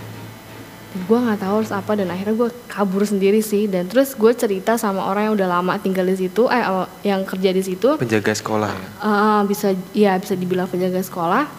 Dan 0.89 0.99
gue 1.05 1.17
nggak 1.21 1.39
tahu 1.39 1.53
harus 1.61 1.71
apa 1.71 1.91
dan 1.93 2.09
akhirnya 2.09 2.35
gue 2.35 2.49
kabur 2.67 3.07
sendiri 3.07 3.39
sih. 3.39 3.71
Dan 3.71 3.87
terus 3.87 4.11
gue 4.11 4.31
cerita 4.33 4.75
sama 4.75 5.07
orang 5.07 5.31
yang 5.31 5.33
udah 5.35 5.47
lama 5.47 5.79
tinggal 5.79 6.03
di 6.03 6.17
situ 6.17 6.51
eh 6.51 6.65
oh, 6.65 6.83
yang 7.03 7.23
kerja 7.23 7.55
di 7.55 7.63
situ. 7.63 7.95
Penjaga 7.95 8.33
sekolah. 8.33 8.73
Eh, 8.99 9.41
bisa 9.47 9.71
ya 9.93 10.19
bisa 10.19 10.35
dibilang 10.35 10.67
penjaga 10.67 10.99
sekolah 10.99 11.58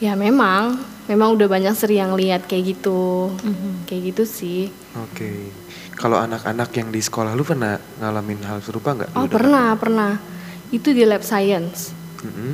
ya 0.00 0.16
memang. 0.18 0.80
Memang 1.06 1.34
udah 1.34 1.50
banyak 1.50 1.74
sering 1.74 2.00
yang 2.06 2.12
lihat 2.14 2.46
kayak 2.46 2.76
gitu. 2.78 3.34
Mhm. 3.42 3.86
kayak 3.86 4.02
gitu 4.14 4.22
sih. 4.26 4.60
Oke. 4.94 5.50
Kalau 5.98 6.16
anak-anak 6.16 6.70
yang 6.74 6.88
di 6.88 7.02
sekolah 7.02 7.34
lu 7.36 7.44
pernah 7.44 7.76
ngalamin 7.98 8.40
hal 8.46 8.62
serupa 8.64 8.94
nggak? 8.96 9.10
oh 9.12 9.22
Lu 9.22 9.26
udah 9.26 9.36
pernah 9.36 9.68
pernah. 9.74 10.12
Itu 10.70 10.94
di 10.94 11.02
lab 11.04 11.20
science. 11.26 11.92
Mm-mm. 12.22 12.52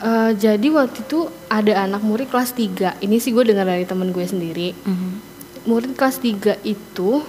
Eh, 0.00 0.32
jadi 0.38 0.66
waktu 0.72 1.04
itu 1.04 1.28
ada 1.52 1.84
anak 1.84 2.00
murid 2.00 2.32
kelas 2.32 2.56
3 2.56 2.96
ini 3.04 3.20
sih 3.20 3.36
gue 3.36 3.44
dengar 3.44 3.68
dari 3.68 3.84
temen 3.84 4.10
gue 4.10 4.24
sendiri. 4.24 4.72
Mhm. 4.86 5.28
murid 5.68 5.92
kelas 5.92 6.24
3 6.24 6.56
itu 6.64 7.20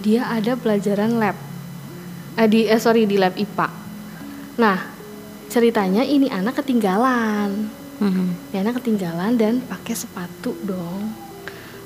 dia 0.00 0.24
ada 0.32 0.56
pelajaran 0.56 1.20
lab. 1.20 1.36
Eh, 2.36 2.48
di 2.52 2.68
eh, 2.68 2.76
sorry 2.76 3.08
di 3.08 3.16
lab 3.16 3.32
IPA 3.32 3.68
nah 4.56 4.88
ceritanya 5.48 6.04
ini 6.04 6.28
anak 6.28 6.60
ketinggalan 6.60 7.68
Mhm. 8.56 8.58
ya 8.58 8.64
anak 8.64 8.80
ketinggalan 8.80 9.32
dan 9.34 9.54
pakai 9.62 9.92
sepatu 9.94 10.56
dong 10.62 11.12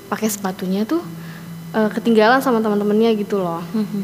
pakai 0.07 0.27
sepatunya 0.27 0.83
tuh 0.83 1.03
eh, 1.71 1.89
ketinggalan 1.89 2.39
sama 2.39 2.59
teman-temannya 2.59 3.11
gitu 3.17 3.37
loh 3.37 3.59
Mhm. 3.67 4.03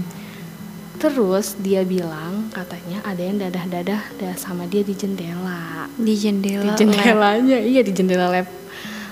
terus 0.98 1.56
dia 1.56 1.84
bilang 1.84 2.50
katanya 2.50 3.00
ada 3.04 3.20
yang 3.20 3.38
dadah-dadah 3.38 4.02
dah 4.14 4.34
sama 4.36 4.66
dia 4.66 4.82
di 4.82 4.92
jendela 4.94 5.86
di 5.94 6.14
jendela 6.14 6.60
di 6.60 6.68
lab. 6.68 6.78
jendelanya 6.78 7.58
iya 7.62 7.82
di 7.82 7.92
jendela 7.92 8.28
lab 8.28 8.48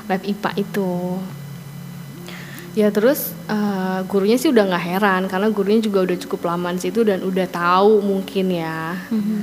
lab 0.06 0.22
IPA 0.22 0.52
itu 0.58 0.92
ya 2.74 2.90
terus 2.90 3.32
eh, 3.46 4.00
gurunya 4.04 4.36
sih 4.36 4.50
udah 4.50 4.66
nggak 4.66 4.86
heran 4.86 5.22
karena 5.26 5.48
gurunya 5.48 5.80
juga 5.80 6.04
udah 6.04 6.18
cukup 6.18 6.42
lama 6.46 6.74
di 6.74 6.82
situ 6.82 7.02
dan 7.02 7.22
udah 7.22 7.48
tahu 7.48 8.02
mungkin 8.02 8.52
ya 8.52 9.00
Mhm. 9.08 9.40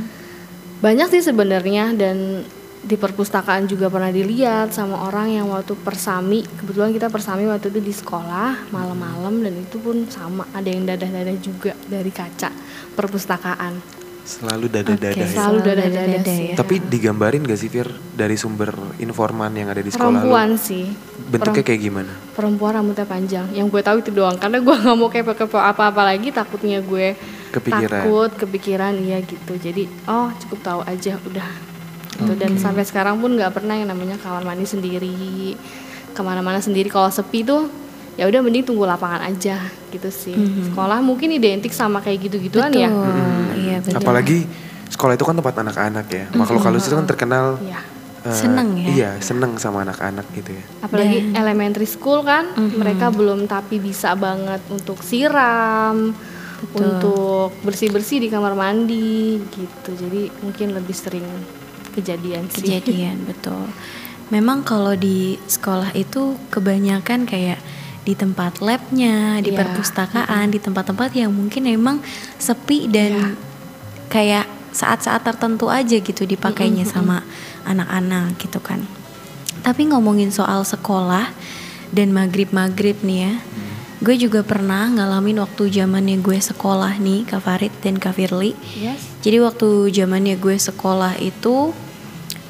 banyak 0.80 1.08
sih 1.10 1.22
sebenarnya 1.22 1.94
dan 1.94 2.42
di 2.82 2.98
perpustakaan 2.98 3.70
juga 3.70 3.86
pernah 3.86 4.10
dilihat 4.10 4.74
sama 4.74 5.06
orang 5.06 5.30
yang 5.30 5.46
waktu 5.46 5.78
persami 5.78 6.42
kebetulan 6.58 6.90
kita 6.90 7.06
persami 7.06 7.46
waktu 7.46 7.70
itu 7.70 7.78
di 7.78 7.94
sekolah 7.94 8.74
malam-malam 8.74 9.38
dan 9.38 9.54
itu 9.54 9.78
pun 9.78 10.02
sama 10.10 10.42
ada 10.50 10.66
yang 10.66 10.82
dadah-dadah 10.82 11.38
juga 11.38 11.78
dari 11.86 12.10
kaca 12.10 12.50
perpustakaan 12.92 14.02
Selalu 14.22 14.70
dada-dada 14.70 15.10
Oke, 15.10 15.18
ya. 15.18 15.34
Selalu 15.34 15.58
dada-dada 15.66 15.98
dada-dada 15.98 16.30
sih. 16.30 16.46
ya. 16.46 16.54
Tapi 16.54 16.74
digambarin 16.78 17.42
gak 17.42 17.58
sih 17.58 17.66
Fir 17.66 17.90
dari 18.14 18.38
sumber 18.38 18.70
informan 19.02 19.50
yang 19.50 19.66
ada 19.66 19.82
di 19.82 19.90
sekolah 19.90 20.22
perempuan 20.22 20.54
lu? 20.54 20.62
sih 20.62 20.86
Bentuknya 21.26 21.64
kayak 21.66 21.80
gimana? 21.82 22.12
perempuan 22.30 22.70
rambutnya 22.78 23.02
panjang 23.02 23.50
yang 23.50 23.66
gue 23.66 23.82
tahu 23.82 23.98
itu 23.98 24.14
doang 24.14 24.38
karena 24.38 24.62
gue 24.62 24.74
nggak 24.78 24.94
mau 24.94 25.10
kepo-kepo 25.10 25.58
apa-apa 25.58 26.06
lagi 26.06 26.30
takutnya 26.30 26.78
gue 26.78 27.18
Kepikiran. 27.50 28.06
takut 28.06 28.30
kepikiran 28.38 28.92
iya 28.96 29.18
gitu 29.20 29.58
jadi 29.58 29.90
oh 30.06 30.30
cukup 30.38 30.58
tahu 30.62 30.80
aja 30.86 31.18
udah 31.18 31.50
gitu. 32.14 32.32
dan 32.34 32.54
sampai 32.56 32.82
sekarang 32.82 33.16
pun 33.16 33.32
nggak 33.32 33.52
pernah 33.52 33.74
yang 33.74 33.88
namanya 33.88 34.16
kamar 34.16 34.42
mandi 34.42 34.64
sendiri. 34.64 35.56
Ke 36.12 36.20
mana-mana 36.20 36.58
sendiri. 36.58 36.86
Kalau 36.86 37.08
sepi 37.08 37.40
tuh 37.40 37.72
ya 38.12 38.28
udah 38.28 38.44
mending 38.44 38.62
tunggu 38.62 38.84
lapangan 38.84 39.24
aja 39.24 39.56
gitu 39.88 40.08
sih. 40.08 40.36
Sekolah 40.68 41.00
mungkin 41.00 41.32
identik 41.32 41.72
sama 41.72 41.98
kayak 41.98 42.28
gitu-gituan 42.28 42.68
betul. 42.68 42.84
Ya 42.84 42.90
iya 43.54 43.76
betul. 43.80 43.96
Apalagi 43.96 44.38
sekolah 44.88 45.16
itu 45.16 45.24
kan 45.24 45.32
tempat 45.34 45.56
anak-anak 45.58 46.06
ya. 46.06 46.24
Makhluk 46.32 46.60
halus 46.62 46.84
itu 46.84 46.92
kan 46.92 47.08
terkenal 47.08 47.56
Iya. 47.58 47.80
eh, 48.22 48.36
Seneng 48.36 48.68
ya? 48.76 48.86
Iya, 48.86 49.10
seneng 49.18 49.56
sama 49.56 49.82
anak-anak 49.82 50.28
gitu 50.30 50.52
ya. 50.52 50.64
apalagi 50.78 51.32
elementary 51.32 51.88
school 51.88 52.20
kan 52.20 52.52
mereka 52.54 53.08
belum 53.08 53.48
tapi 53.48 53.80
bisa 53.80 54.12
banget 54.12 54.60
untuk 54.68 55.00
siram 55.00 56.12
untuk 56.70 57.50
bersih-bersih 57.64 58.20
di 58.20 58.28
kamar 58.28 58.52
mandi 58.52 59.40
gitu. 59.42 59.90
Jadi 59.90 60.30
mungkin 60.38 60.76
lebih 60.76 60.94
sering 60.94 61.26
kejadian 61.92 62.48
sih. 62.50 62.64
Kejadian 62.64 63.28
betul. 63.28 63.68
Memang 64.32 64.64
kalau 64.64 64.96
di 64.96 65.36
sekolah 65.44 65.92
itu 65.92 66.40
kebanyakan 66.48 67.28
kayak 67.28 67.60
di 68.02 68.18
tempat 68.18 68.58
labnya 68.58 69.38
di 69.38 69.54
Iya. 69.54 69.62
perpustakaan 69.62 70.50
di 70.50 70.58
tempat-tempat 70.58 71.14
yang 71.14 71.30
mungkin 71.30 71.68
memang 71.68 72.02
sepi 72.40 72.90
dan 72.90 73.38
kayak 74.10 74.48
saat-saat 74.72 75.22
tertentu 75.22 75.68
aja 75.68 76.00
gitu 76.00 76.24
dipakainya 76.24 76.88
sama 76.88 77.22
anak-anak 77.68 78.40
gitu 78.40 78.58
kan. 78.58 78.82
Tapi 79.62 79.92
ngomongin 79.92 80.32
soal 80.32 80.64
sekolah 80.66 81.30
dan 81.92 82.10
maghrib-maghrib 82.10 83.04
nih 83.04 83.18
ya 83.28 83.32
gue 84.02 84.18
juga 84.18 84.42
pernah 84.42 84.90
ngalamin 84.90 85.38
waktu 85.38 85.70
zamannya 85.70 86.18
gue 86.18 86.42
sekolah 86.42 86.98
nih 86.98 87.22
Kak 87.22 87.46
Farid 87.46 87.70
dan 87.86 88.02
Kak 88.02 88.18
Firly. 88.18 88.58
Yes. 88.74 89.14
Jadi 89.22 89.38
waktu 89.38 89.94
zamannya 89.94 90.34
gue 90.42 90.58
sekolah 90.58 91.22
itu 91.22 91.70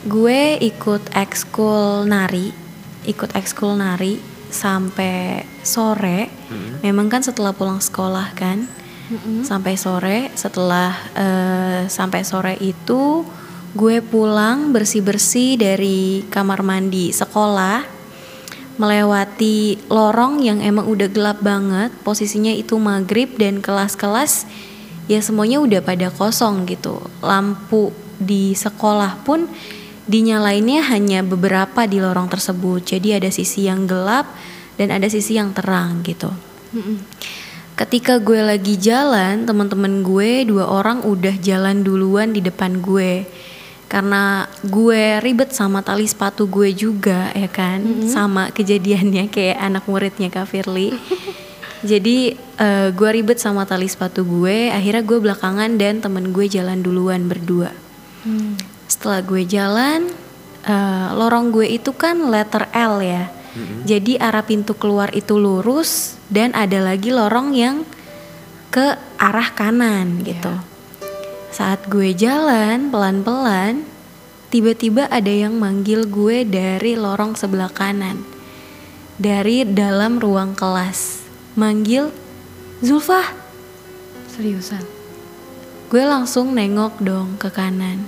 gue 0.08 0.56
ikut 0.64 1.12
ekskul 1.12 2.08
nari, 2.08 2.56
ikut 3.04 3.36
ekskul 3.36 3.76
nari 3.76 4.16
sampai 4.48 5.44
sore. 5.60 6.32
Memang 6.80 7.12
kan 7.12 7.20
setelah 7.20 7.52
pulang 7.52 7.84
sekolah 7.84 8.32
kan, 8.32 8.64
sampai 9.44 9.76
sore. 9.76 10.32
Setelah 10.32 10.96
eh, 11.12 11.80
sampai 11.92 12.24
sore 12.24 12.56
itu 12.64 13.28
gue 13.76 14.00
pulang 14.04 14.72
bersih 14.72 15.04
bersih 15.04 15.60
dari 15.60 16.24
kamar 16.32 16.64
mandi 16.64 17.12
sekolah, 17.12 17.84
melewati 18.80 19.76
lorong 19.92 20.40
yang 20.40 20.64
emang 20.64 20.88
udah 20.88 21.08
gelap 21.10 21.40
banget. 21.44 21.92
Posisinya 22.04 22.52
itu 22.52 22.76
maghrib 22.80 23.34
dan 23.36 23.60
kelas-kelas 23.60 24.46
ya 25.10 25.18
semuanya 25.18 25.58
udah 25.60 25.80
pada 25.84 26.08
kosong 26.08 26.64
gitu. 26.68 27.02
Lampu 27.20 27.92
di 28.16 28.54
sekolah 28.54 29.20
pun 29.26 29.50
dinyalainnya 30.06 30.82
hanya 30.90 31.22
beberapa 31.22 31.86
di 31.86 31.98
lorong 31.98 32.30
tersebut. 32.30 32.96
Jadi 32.96 33.18
ada 33.18 33.30
sisi 33.30 33.66
yang 33.66 33.84
gelap 33.86 34.30
dan 34.78 34.94
ada 34.94 35.06
sisi 35.10 35.36
yang 35.36 35.52
terang 35.52 36.00
gitu. 36.06 36.30
Ketika 37.72 38.20
gue 38.20 38.40
lagi 38.40 38.76
jalan, 38.76 39.48
teman-teman 39.48 40.04
gue 40.04 40.44
dua 40.44 40.68
orang 40.68 41.02
udah 41.02 41.40
jalan 41.40 41.80
duluan 41.80 42.36
di 42.36 42.44
depan 42.44 42.84
gue. 42.84 43.24
Karena 43.92 44.48
gue 44.64 45.20
ribet 45.20 45.52
sama 45.52 45.84
tali 45.84 46.08
sepatu 46.08 46.48
gue 46.48 46.72
juga 46.72 47.28
ya 47.36 47.44
kan, 47.52 48.08
sama 48.08 48.48
kejadiannya 48.48 49.28
kayak 49.28 49.60
anak 49.60 49.84
muridnya 49.84 50.32
Kak 50.32 50.48
Firly. 50.48 50.96
Jadi 51.82 52.32
uh, 52.56 52.88
gue 52.88 53.10
ribet 53.12 53.36
sama 53.36 53.68
tali 53.68 53.84
sepatu 53.90 54.24
gue, 54.24 54.72
akhirnya 54.72 55.04
gue 55.04 55.18
belakangan 55.20 55.76
dan 55.76 56.00
temen 56.00 56.32
gue 56.32 56.48
jalan 56.48 56.80
duluan 56.80 57.28
berdua. 57.28 57.74
Hmm. 58.24 58.56
Setelah 58.88 59.20
gue 59.20 59.42
jalan, 59.44 60.08
uh, 60.64 61.12
lorong 61.12 61.52
gue 61.52 61.68
itu 61.68 61.92
kan 61.92 62.32
letter 62.32 62.70
L 62.72 63.04
ya. 63.04 63.28
hmm 63.28 63.84
Jadi 63.84 64.16
arah 64.16 64.46
pintu 64.46 64.72
keluar 64.72 65.12
itu 65.12 65.36
lurus 65.36 66.16
dan 66.32 66.56
ada 66.56 66.80
lagi 66.80 67.12
lorong 67.12 67.52
yang 67.52 67.84
ke 68.72 68.96
arah 69.20 69.52
kanan 69.52 70.24
gitu. 70.24 70.48
Yeah. 70.48 70.71
Saat 71.52 71.84
gue 71.92 72.16
jalan 72.16 72.88
pelan-pelan, 72.88 73.84
tiba-tiba 74.48 75.04
ada 75.12 75.28
yang 75.28 75.60
manggil 75.60 76.08
gue 76.08 76.48
dari 76.48 76.96
lorong 76.96 77.36
sebelah 77.36 77.68
kanan. 77.68 78.24
Dari 79.20 79.68
dalam 79.68 80.16
ruang 80.16 80.56
kelas 80.56 81.28
manggil 81.52 82.08
Zulfa. 82.80 83.36
Seriusan? 84.32 84.80
Gue 85.92 86.00
langsung 86.08 86.56
nengok 86.56 87.04
dong 87.04 87.36
ke 87.36 87.52
kanan. 87.52 88.00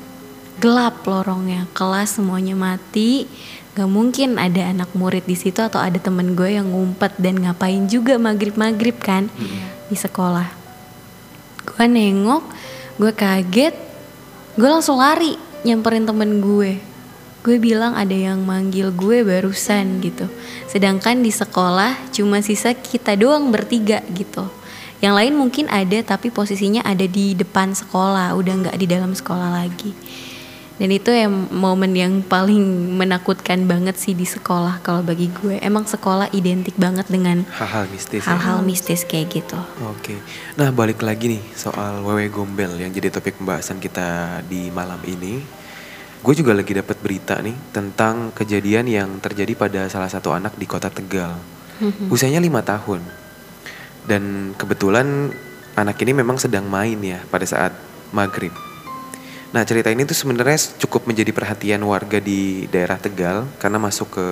Gelap 0.57 1.05
lorongnya, 1.05 1.69
kelas 1.77 2.17
semuanya 2.17 2.57
mati. 2.57 3.29
Gak 3.77 3.93
mungkin 3.93 4.41
ada 4.41 4.73
anak 4.73 4.89
murid 4.97 5.29
di 5.29 5.37
situ 5.37 5.61
atau 5.61 5.85
ada 5.85 6.01
temen 6.01 6.33
gue 6.33 6.57
yang 6.57 6.73
ngumpet 6.73 7.13
dan 7.21 7.45
ngapain 7.45 7.93
juga 7.93 8.17
maghrib 8.17 8.57
maghrib 8.57 8.97
kan 8.97 9.29
hmm. 9.29 9.93
di 9.93 9.97
sekolah. 10.01 10.49
Gue 11.69 11.85
nengok, 11.85 12.49
gue 13.01 13.13
kaget, 13.15 13.75
gue 14.55 14.69
langsung 14.69 15.03
lari 15.03 15.35
nyamperin 15.67 16.07
temen 16.07 16.39
gue. 16.39 16.79
Gue 17.45 17.61
bilang 17.61 17.93
ada 17.93 18.15
yang 18.15 18.41
manggil 18.41 18.89
gue 18.95 19.21
barusan 19.21 20.01
gitu. 20.01 20.31
Sedangkan 20.65 21.21
di 21.21 21.29
sekolah 21.29 22.09
cuma 22.15 22.41
sisa 22.41 22.73
kita 22.73 23.13
doang 23.19 23.53
bertiga 23.53 24.01
gitu. 24.17 24.49
Yang 25.05 25.15
lain 25.21 25.35
mungkin 25.37 25.67
ada 25.69 26.01
tapi 26.01 26.33
posisinya 26.33 26.81
ada 26.81 27.05
di 27.05 27.37
depan 27.37 27.77
sekolah. 27.77 28.33
Udah 28.33 28.55
nggak 28.65 28.77
di 28.81 28.87
dalam 28.89 29.13
sekolah 29.13 29.61
lagi 29.61 29.93
dan 30.75 30.91
itu 30.91 31.15
yang 31.15 31.31
momen 31.55 31.95
yang 31.95 32.19
paling 32.27 32.61
menakutkan 32.99 33.63
banget 33.71 33.95
sih 33.95 34.11
di 34.11 34.27
sekolah 34.27 34.83
kalau 34.83 35.07
bagi 35.07 35.31
gue 35.31 35.63
emang 35.63 35.87
sekolah 35.87 36.35
identik 36.35 36.75
banget 36.75 37.07
dengan 37.07 37.47
hal-hal 37.55 37.87
mistis 37.95 38.27
hal-hal 38.27 38.59
ya? 38.59 38.67
mistis 38.67 39.01
kayak 39.07 39.31
gitu 39.31 39.59
oke 39.87 40.15
nah 40.59 40.75
balik 40.75 40.99
lagi 41.07 41.39
nih 41.39 41.43
soal 41.55 42.03
wewe 42.03 42.27
gombel 42.27 42.75
yang 42.75 42.91
jadi 42.91 43.15
topik 43.15 43.39
pembahasan 43.39 43.79
kita 43.79 44.43
di 44.51 44.75
malam 44.75 44.99
ini 45.07 45.63
Gue 46.25 46.33
juga 46.33 46.57
lagi 46.57 46.73
dapat 46.73 46.97
berita 47.05 47.37
nih 47.45 47.53
tentang 47.69 48.33
kejadian 48.33 48.89
yang 48.89 49.21
terjadi 49.21 49.53
pada 49.53 49.93
salah 49.93 50.09
satu 50.09 50.33
anak 50.33 50.57
di 50.57 50.65
kota 50.65 50.89
Tegal. 50.89 51.37
Mm-hmm. 51.85 52.09
Usianya 52.09 52.41
lima 52.41 52.65
tahun. 52.65 53.05
Dan 54.09 54.57
kebetulan 54.57 55.37
anak 55.77 56.01
ini 56.01 56.17
memang 56.17 56.41
sedang 56.41 56.65
main 56.65 56.97
ya 57.05 57.21
pada 57.29 57.45
saat 57.45 57.77
maghrib. 58.09 58.57
Nah 59.55 59.63
cerita 59.63 59.87
ini 59.87 60.03
tuh 60.03 60.19
sebenarnya 60.19 60.59
cukup 60.83 61.07
menjadi 61.07 61.31
perhatian 61.31 61.79
warga 61.87 62.19
di 62.19 62.67
daerah 62.67 62.99
Tegal 62.99 63.47
karena 63.63 63.79
masuk 63.79 64.19
ke 64.19 64.27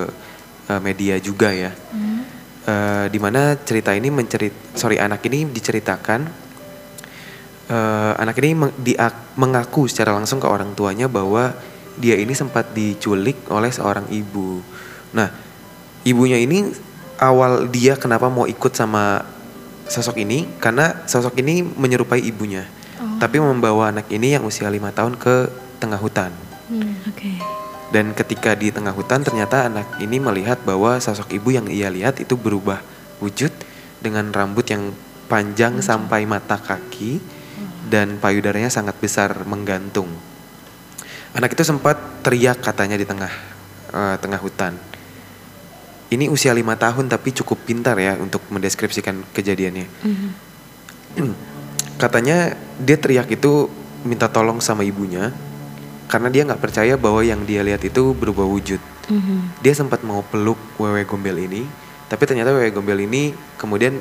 uh, 0.66 0.80
media 0.82 1.14
juga 1.22 1.54
ya. 1.54 1.70
Mm. 1.94 2.20
Uh, 2.62 3.06
di 3.06 3.18
mana 3.22 3.54
cerita 3.58 3.94
ini 3.94 4.10
mencerit, 4.10 4.54
sorry 4.74 4.98
anak 4.98 5.22
ini 5.26 5.46
diceritakan 5.46 6.26
uh, 7.70 8.12
anak 8.18 8.38
ini 8.42 8.50
meng, 8.54 8.72
di, 8.78 8.98
mengaku 9.38 9.86
secara 9.86 10.10
langsung 10.10 10.42
ke 10.42 10.46
orang 10.50 10.74
tuanya 10.74 11.06
bahwa 11.06 11.54
dia 11.98 12.18
ini 12.18 12.34
sempat 12.34 12.74
diculik 12.74 13.46
oleh 13.52 13.70
seorang 13.70 14.08
ibu. 14.10 14.58
Nah, 15.14 15.28
ibunya 16.02 16.40
ini 16.40 16.66
awal 17.20 17.70
dia 17.70 17.94
kenapa 17.94 18.26
mau 18.26 18.48
ikut 18.48 18.72
sama 18.74 19.22
sosok 19.86 20.18
ini 20.18 20.48
karena 20.58 21.06
sosok 21.06 21.38
ini 21.38 21.62
menyerupai 21.62 22.18
ibunya. 22.18 22.66
Tapi 23.22 23.38
membawa 23.38 23.94
anak 23.94 24.10
ini 24.10 24.34
yang 24.34 24.42
usia 24.42 24.66
lima 24.66 24.90
tahun 24.90 25.14
ke 25.14 25.46
tengah 25.78 26.02
hutan. 26.02 26.34
Hmm, 26.66 26.98
okay. 27.06 27.38
Dan 27.94 28.18
ketika 28.18 28.58
di 28.58 28.74
tengah 28.74 28.90
hutan 28.90 29.22
ternyata 29.22 29.70
anak 29.70 29.86
ini 30.02 30.18
melihat 30.18 30.58
bahwa 30.66 30.98
sosok 30.98 31.30
ibu 31.38 31.54
yang 31.54 31.70
ia 31.70 31.86
lihat 31.86 32.18
itu 32.18 32.34
berubah 32.34 32.82
wujud 33.22 33.54
dengan 34.02 34.34
rambut 34.34 34.66
yang 34.66 34.90
panjang 35.30 35.78
hmm. 35.78 35.86
sampai 35.86 36.26
mata 36.26 36.58
kaki 36.58 37.22
hmm. 37.22 37.94
dan 37.94 38.18
payudaranya 38.18 38.74
sangat 38.74 38.98
besar 38.98 39.46
menggantung. 39.46 40.10
Anak 41.38 41.54
itu 41.54 41.62
sempat 41.62 42.26
teriak 42.26 42.58
katanya 42.58 42.98
di 42.98 43.06
tengah 43.06 43.30
uh, 43.94 44.18
tengah 44.18 44.42
hutan. 44.42 44.74
Ini 46.10 46.26
usia 46.26 46.50
lima 46.50 46.74
tahun 46.74 47.06
tapi 47.06 47.30
cukup 47.38 47.70
pintar 47.70 47.94
ya 48.02 48.18
untuk 48.18 48.42
mendeskripsikan 48.50 49.22
kejadiannya. 49.30 49.86
Mm-hmm. 50.02 50.30
Katanya 52.00 52.56
dia 52.80 52.96
teriak 52.98 53.28
itu 53.30 53.68
minta 54.02 54.26
tolong 54.26 54.58
sama 54.58 54.82
ibunya 54.82 55.30
karena 56.10 56.28
dia 56.28 56.44
nggak 56.44 56.60
percaya 56.60 57.00
bahwa 57.00 57.24
yang 57.24 57.46
dia 57.48 57.64
lihat 57.64 57.80
itu 57.86 58.12
berubah 58.12 58.44
wujud. 58.44 58.80
Mm-hmm. 59.08 59.64
Dia 59.64 59.72
sempat 59.72 60.04
mau 60.04 60.20
peluk 60.20 60.60
wewe 60.76 61.08
gombel 61.08 61.40
ini, 61.40 61.64
tapi 62.12 62.28
ternyata 62.28 62.52
wewe 62.52 62.68
gombel 62.68 63.00
ini 63.00 63.32
kemudian 63.56 63.96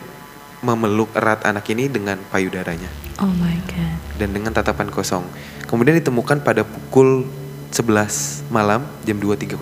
memeluk 0.62 1.10
erat 1.15 1.41
anak 1.47 1.65
ini 1.71 1.88
dengan 1.88 2.19
payudaranya. 2.30 2.91
Oh 3.23 3.32
my 3.39 3.58
god. 3.65 3.95
Dan 4.19 4.36
dengan 4.36 4.51
tatapan 4.54 4.91
kosong. 4.91 5.25
Kemudian 5.65 5.97
ditemukan 5.97 6.43
pada 6.43 6.67
pukul 6.67 7.25
11 7.71 8.51
malam 8.51 8.84
jam 9.08 9.17
23.00 9.17 9.56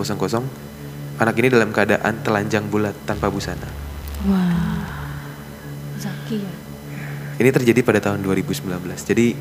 anak 1.20 1.34
ini 1.38 1.48
dalam 1.52 1.70
keadaan 1.70 2.20
telanjang 2.26 2.66
bulat 2.66 2.96
tanpa 3.06 3.30
busana. 3.30 3.68
Wah. 4.26 4.82
Zaki 6.00 6.42
ya. 6.42 6.52
Ini 7.40 7.48
terjadi 7.48 7.80
pada 7.80 8.00
tahun 8.04 8.20
2019. 8.20 8.68
Jadi 9.00 9.32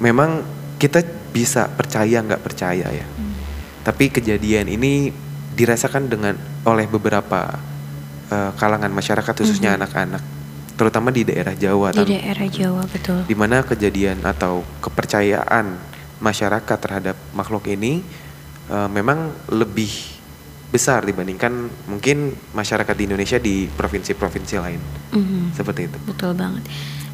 memang 0.00 0.40
kita 0.80 1.04
bisa 1.28 1.68
percaya 1.68 2.24
nggak 2.24 2.40
percaya 2.40 2.88
ya. 2.88 3.04
Hmm. 3.04 3.36
Tapi 3.84 4.08
kejadian 4.08 4.72
ini 4.72 5.12
dirasakan 5.52 6.08
dengan 6.08 6.34
oleh 6.64 6.88
beberapa 6.88 7.60
uh, 8.32 8.50
kalangan 8.56 8.88
masyarakat 8.88 9.34
khususnya 9.36 9.76
hmm. 9.76 9.78
anak-anak. 9.84 10.22
-hmm 10.24 10.40
terutama 10.82 11.14
di 11.14 11.22
daerah 11.22 11.54
Jawa. 11.54 11.94
Di 11.94 12.02
daerah 12.02 12.48
Jawa 12.48 12.82
betul. 12.88 13.22
Di 13.28 13.36
mana 13.36 13.62
kejadian 13.62 14.24
atau 14.26 14.66
kepercayaan 14.82 15.78
masyarakat 16.18 16.78
terhadap 16.82 17.16
makhluk 17.34 17.66
ini 17.70 18.02
uh, 18.66 18.90
memang 18.90 19.30
lebih 19.50 19.90
besar 20.72 21.04
dibandingkan 21.04 21.68
mungkin 21.84 22.32
masyarakat 22.56 22.94
di 22.96 23.04
Indonesia 23.04 23.36
di 23.36 23.68
provinsi-provinsi 23.68 24.54
lain. 24.56 24.80
Mm-hmm. 25.12 25.42
Seperti 25.52 25.80
itu. 25.86 25.96
Betul 26.08 26.32
banget. 26.32 26.64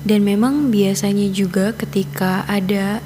Dan 0.06 0.22
memang 0.22 0.70
biasanya 0.70 1.26
juga 1.34 1.74
ketika 1.74 2.46
ada 2.46 3.02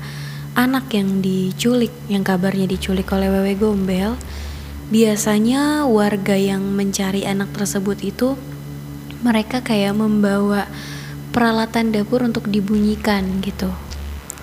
anak 0.53 0.93
yang 0.93 1.25
diculik, 1.25 1.91
yang 2.13 2.21
kabarnya 2.21 2.69
diculik 2.69 3.09
oleh 3.17 3.33
Wewe 3.33 3.57
Gombel, 3.57 4.21
biasanya 4.93 5.89
warga 5.89 6.37
yang 6.37 6.61
mencari 6.77 7.25
anak 7.25 7.57
tersebut 7.57 8.05
itu 8.05 8.37
mereka 9.25 9.65
kayak 9.65 9.97
membawa 9.97 10.69
peralatan 11.33 11.97
dapur 11.97 12.21
untuk 12.21 12.53
dibunyikan 12.53 13.41
gitu. 13.41 13.73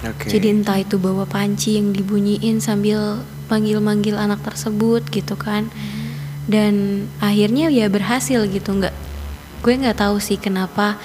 Okay. 0.02 0.40
Jadi 0.40 0.58
entah 0.58 0.82
itu 0.82 0.98
bawa 0.98 1.30
panci 1.30 1.78
yang 1.78 1.94
dibunyiin 1.94 2.58
sambil 2.58 3.22
manggil-manggil 3.52 4.18
anak 4.18 4.42
tersebut 4.42 5.06
gitu 5.14 5.38
kan. 5.38 5.70
Dan 6.50 7.06
akhirnya 7.22 7.70
ya 7.70 7.86
berhasil 7.94 8.50
gitu 8.50 8.74
nggak 8.74 8.96
gue 9.62 9.74
nggak 9.76 10.02
tahu 10.02 10.18
sih 10.18 10.42
kenapa 10.42 10.98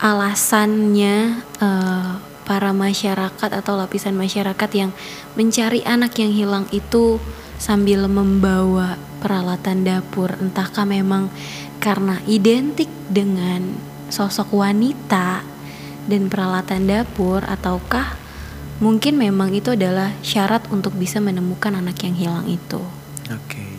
alasannya 0.00 1.44
uh, 1.60 2.22
para 2.48 2.72
masyarakat 2.72 3.50
atau 3.52 3.76
lapisan 3.76 4.16
masyarakat 4.16 4.70
yang 4.72 4.90
mencari 5.36 5.84
anak 5.84 6.16
yang 6.16 6.32
hilang 6.32 6.64
itu 6.72 7.20
sambil 7.60 8.08
membawa 8.08 8.96
peralatan 9.20 9.82
dapur 9.84 10.32
entahkah 10.38 10.86
memang 10.86 11.28
karena 11.82 12.22
identik 12.24 12.88
dengan 13.10 13.76
sosok 14.08 14.54
wanita 14.54 15.42
dan 16.08 16.32
peralatan 16.32 16.88
dapur 16.88 17.44
ataukah 17.44 18.16
mungkin 18.78 19.18
memang 19.18 19.52
itu 19.52 19.74
adalah 19.74 20.14
syarat 20.24 20.64
untuk 20.70 20.94
bisa 20.96 21.18
menemukan 21.18 21.74
anak 21.74 22.00
yang 22.06 22.14
hilang 22.16 22.46
itu. 22.48 22.80
Oke. 23.28 23.44
Okay. 23.50 23.77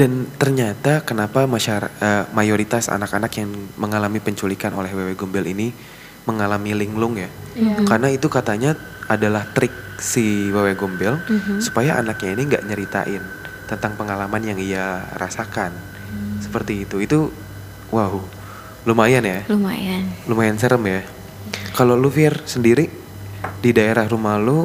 Dan 0.00 0.32
ternyata 0.40 1.04
kenapa 1.04 1.44
masyarakat 1.44 1.92
uh, 2.00 2.24
mayoritas 2.32 2.88
anak-anak 2.88 3.36
yang 3.36 3.52
mengalami 3.76 4.16
penculikan 4.16 4.72
oleh 4.72 4.88
wewe 4.96 5.12
gombel 5.12 5.44
ini 5.44 5.76
mengalami 6.24 6.72
linglung 6.72 7.20
ya? 7.20 7.28
Mm-hmm. 7.28 7.84
Karena 7.84 8.08
itu 8.08 8.32
katanya 8.32 8.72
adalah 9.12 9.44
trik 9.52 10.00
si 10.00 10.48
wewe 10.48 10.72
gombel 10.72 11.20
mm-hmm. 11.20 11.60
supaya 11.60 12.00
anaknya 12.00 12.32
ini 12.32 12.42
nggak 12.48 12.64
nyeritain 12.64 13.20
tentang 13.68 13.92
pengalaman 14.00 14.40
yang 14.40 14.56
ia 14.56 15.04
rasakan. 15.20 15.76
Seperti 16.40 16.88
itu. 16.88 16.96
Itu 17.04 17.28
wow 17.92 18.24
lumayan 18.88 19.28
ya? 19.28 19.44
Lumayan. 19.52 20.08
Lumayan 20.24 20.56
serem 20.56 20.80
ya? 20.88 21.04
Kalau 21.76 22.00
lu 22.00 22.08
Fir 22.08 22.40
sendiri 22.48 22.88
di 23.60 23.70
daerah 23.76 24.08
rumah 24.08 24.40
lu 24.40 24.64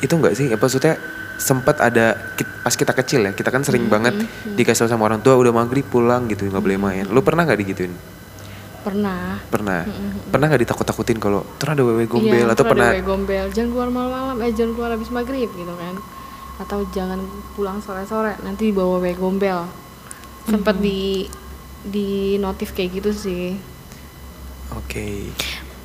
itu 0.00 0.16
enggak 0.16 0.32
sih? 0.32 0.48
Apa 0.48 0.64
maksudnya 0.64 0.96
sempat 1.38 1.78
ada 1.78 2.34
pas 2.66 2.74
kita 2.74 2.92
kecil 2.92 3.24
ya 3.24 3.32
kita 3.32 3.48
kan 3.48 3.62
sering 3.62 3.86
mm 3.86 3.90
-hmm. 3.90 3.94
banget 3.94 4.14
dikasih 4.58 4.90
sama 4.90 5.06
orang 5.06 5.22
tua 5.22 5.38
udah 5.38 5.54
maghrib 5.54 5.86
pulang 5.86 6.26
gitu 6.28 6.50
nggak 6.50 6.60
boleh 6.60 6.78
main 6.78 7.04
lu 7.08 7.22
pernah 7.22 7.46
nggak 7.46 7.60
digituin 7.62 7.94
Pernah. 8.78 9.42
Pernah. 9.50 9.84
Pernah 10.30 10.46
nggak 10.48 10.62
ditakut-takutin 10.64 11.18
kalau 11.18 11.42
terus 11.58 11.76
ada 11.76 11.82
wewe 11.84 12.06
gombel 12.06 12.46
Iya, 12.46 12.54
atau 12.54 12.64
pernah 12.64 12.94
wewe 12.94 13.04
gombel, 13.04 13.44
jangan 13.52 13.68
keluar 13.74 13.90
malam-malam, 13.90 14.36
eh 14.40 14.52
jangan 14.54 14.72
keluar 14.78 14.90
habis 14.94 15.10
maghrib 15.10 15.50
gitu 15.52 15.74
kan. 15.74 15.94
Atau 16.62 16.86
jangan 16.94 17.20
pulang 17.52 17.82
sore-sore, 17.82 18.38
nanti 18.46 18.70
dibawa 18.70 19.02
wewe 19.02 19.12
gombel. 19.18 19.68
Sempet 20.48 20.78
di 20.80 21.28
di 21.84 22.38
notif 22.40 22.72
kayak 22.72 23.02
gitu 23.02 23.10
sih. 23.12 23.58
Oke. 24.72 25.36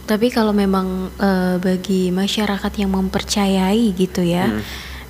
Tapi 0.08 0.28
kalau 0.30 0.56
memang 0.56 1.12
eh, 1.18 1.56
bagi 1.60 2.08
masyarakat 2.14 2.72
yang 2.78 2.94
mempercayai 2.94 3.84
gitu 4.00 4.22
ya, 4.22 4.48
Hmm. 4.48 4.64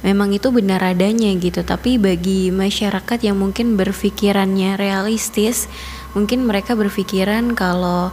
Memang 0.03 0.35
itu 0.35 0.51
benar 0.51 0.83
adanya 0.83 1.31
gitu. 1.39 1.63
Tapi 1.63 1.95
bagi 1.97 2.51
masyarakat 2.51 3.19
yang 3.23 3.39
mungkin 3.39 3.79
berpikirannya 3.79 4.75
realistis, 4.75 5.71
mungkin 6.13 6.43
mereka 6.43 6.75
berpikiran 6.75 7.55
kalau 7.55 8.11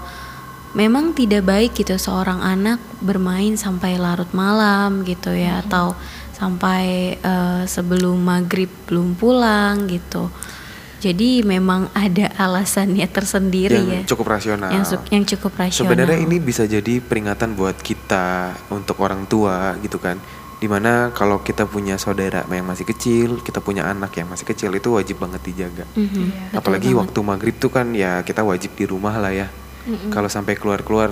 memang 0.72 1.12
tidak 1.12 1.44
baik 1.44 1.74
gitu 1.74 1.98
seorang 1.98 2.38
anak 2.40 2.78
bermain 3.02 3.58
sampai 3.58 3.98
larut 3.98 4.30
malam 4.30 5.02
gitu 5.02 5.34
ya, 5.34 5.66
atau 5.66 5.98
sampai 6.38 7.18
eh, 7.18 7.62
sebelum 7.66 8.16
maghrib 8.22 8.70
belum 8.88 9.18
pulang 9.18 9.90
gitu. 9.90 10.30
Jadi 11.00 11.40
memang 11.40 11.88
ada 11.96 12.28
alasannya 12.36 13.08
tersendiri 13.08 13.80
Yang 13.80 13.88
ya. 13.88 14.00
cukup 14.12 14.36
rasional. 14.36 14.68
Yang, 14.68 15.00
yang 15.08 15.24
cukup 15.24 15.52
rasional. 15.56 15.88
Sebenarnya 15.88 16.18
ini 16.20 16.36
bisa 16.36 16.68
jadi 16.68 17.00
peringatan 17.00 17.56
buat 17.56 17.80
kita 17.80 18.52
untuk 18.68 19.00
orang 19.00 19.24
tua 19.24 19.80
gitu 19.80 19.96
kan. 19.96 20.20
Di 20.60 20.68
mana 20.68 21.08
kalau 21.10 21.40
kita 21.40 21.64
punya 21.64 21.96
saudara 21.96 22.44
yang 22.46 22.66
masih 22.66 22.84
kecil, 22.84 23.40
kita 23.40 23.58
punya 23.58 23.82
anak 23.82 24.12
yang 24.12 24.28
masih 24.28 24.44
kecil 24.44 24.68
itu 24.70 24.92
wajib 24.92 25.16
banget 25.18 25.40
dijaga. 25.42 25.88
Mhm, 25.90 25.96
Iya. 25.96 26.20
betul 26.46 26.54
Apalagi 26.54 26.84
banget. 26.86 27.00
waktu 27.00 27.18
maghrib 27.22 27.56
tuh 27.56 27.70
kan 27.70 27.86
ya 27.90 28.20
kita 28.20 28.42
wajib 28.42 28.70
di 28.74 28.84
rumah 28.84 29.16
lah 29.16 29.32
ya. 29.32 29.48
Kalau 30.06 30.28
sampai 30.28 30.54
keluar-keluar 30.54 31.08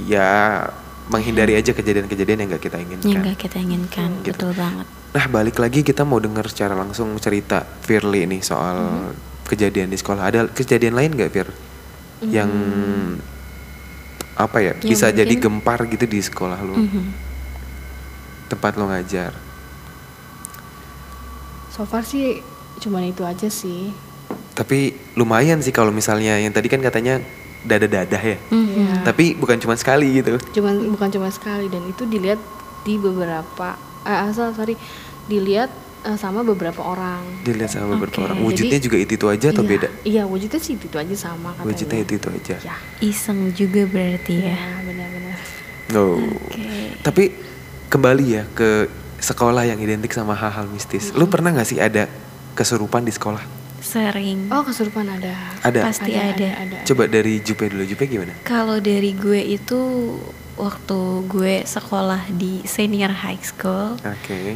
ya 0.00 0.58
menghindari 1.06 1.54
aja 1.54 1.70
kejadian-kejadian 1.70 2.42
yang 2.42 2.48
gak 2.50 2.64
kita 2.64 2.76
yang 2.76 2.90
inginkan. 2.92 3.22
gak 3.22 3.38
kita 3.38 3.56
inginkan 3.58 4.10
Gitu. 4.18 4.34
betul 4.34 4.52
banget 4.54 4.86
Nah 5.12 5.26
balik 5.28 5.56
lagi 5.56 5.80
kita 5.80 6.02
mau 6.02 6.18
dengar 6.18 6.42
secara 6.44 6.74
langsung 6.74 7.14
cerita 7.18 7.62
Firly 7.62 8.26
nih 8.26 8.42
soal 8.42 8.76
Mm-hmm. 8.80 9.46
kejadian 9.46 9.86
di 9.86 9.96
sekolah. 9.96 10.22
Ada 10.24 10.40
kejadian 10.50 10.92
lain 10.92 11.14
gak 11.14 11.30
Fir? 11.30 11.48
Yang 12.20 12.50
apa 14.34 14.58
ya 14.58 14.72
Yang 14.74 14.90
bisa 14.90 15.06
jadi 15.08 15.22
Mm-hmm. 15.30 15.38
mungkin- 15.38 15.62
gempar 15.62 15.78
gitu 15.86 16.04
di 16.04 16.18
sekolah 16.18 16.58
lu, 16.58 16.74
Mhm. 16.74 17.02
Tempat 18.54 18.72
lo 18.74 18.86
ngajar. 18.86 19.34
So 21.70 21.82
far 21.82 22.02
sih 22.02 22.38
cuman 22.78 23.04
itu 23.04 23.22
aja 23.22 23.48
sih. 23.48 23.90
Tapi 24.54 24.94
lumayan 25.14 25.58
sih 25.58 25.70
kalau 25.70 25.90
misalnya 25.90 26.38
yang 26.38 26.54
tadi 26.54 26.66
kan 26.68 26.78
katanya 26.78 27.18
dada-dadah 27.60 28.22
ya. 28.22 28.38
Mhm. 28.48 28.66
Iya. 28.70 28.92
Tapi 29.02 29.34
bukan 29.34 29.58
cuma 29.58 29.74
sekali 29.74 30.14
gitu. 30.14 30.38
Cuman 30.52 30.86
bukan 30.88 31.10
cuma 31.10 31.28
sekali 31.28 31.66
dan 31.66 31.82
itu 31.84 32.04
dilihat 32.04 32.38
di 32.82 32.94
beberapa 32.94 33.74
eh 34.02 34.18
asal 34.22 34.52
sorry 34.52 34.76
dilihat 35.26 35.72
eh, 36.04 36.14
sama 36.14 36.44
beberapa 36.44 36.78
orang. 36.78 37.24
Dilihat 37.42 37.72
sama 37.72 37.96
beberapa 37.96 38.22
orang. 38.22 38.36
jadi- 38.36 38.46
Wujudnya 38.46 38.78
juga 38.78 38.96
itu-itu 39.00 39.26
aja 39.26 39.46
atau 39.50 39.64
Iya, 39.64 39.70
beda? 39.72 39.88
Iya, 40.04 40.22
wujudnya 40.24 40.60
sih 40.60 40.76
itu 40.76 40.92
aja 40.94 41.14
sama 41.16 41.50
katanya. 41.50 41.66
Wujudnya 41.66 41.98
itu-itu 41.98 42.28
aja. 42.30 42.56
Ya, 42.62 42.76
iseng 43.00 43.50
juga 43.50 43.82
berarti 43.88 44.34
ya 44.38 44.52
ya 44.52 44.68
benar-benar. 44.84 45.38
Oh. 45.90 46.20
Oke. 46.20 46.62
Tapi 47.00 47.24
kembali 47.94 48.24
ya 48.26 48.42
ke 48.50 48.90
sekolah 49.22 49.62
yang 49.64 49.78
identik 49.78 50.10
sama 50.10 50.34
hal-hal 50.34 50.66
mistis. 50.66 51.14
Lu 51.14 51.30
pernah 51.30 51.54
nggak 51.54 51.64
sih 51.64 51.78
ada 51.78 52.10
kesurupan 52.52 53.06
di 53.06 53.14
sekolah? 53.14 53.62
sering 53.78 54.48
Oh, 54.48 54.64
kesurupan 54.64 55.04
ada. 55.06 55.36
Ada. 55.60 55.84
Pasti 55.84 56.16
ada. 56.16 56.50
ada. 56.56 56.78
Coba 56.82 57.04
dari 57.04 57.38
Jupe 57.38 57.68
dulu. 57.68 57.84
Jupe 57.84 58.08
gimana? 58.08 58.32
kalau 58.42 58.80
dari 58.80 59.12
gue 59.12 59.38
itu 59.38 59.78
waktu 60.56 60.98
gue 61.28 61.54
sekolah 61.62 62.32
di 62.32 62.64
senior 62.64 63.12
high 63.12 63.42
school 63.42 63.98
Oke. 64.00 64.54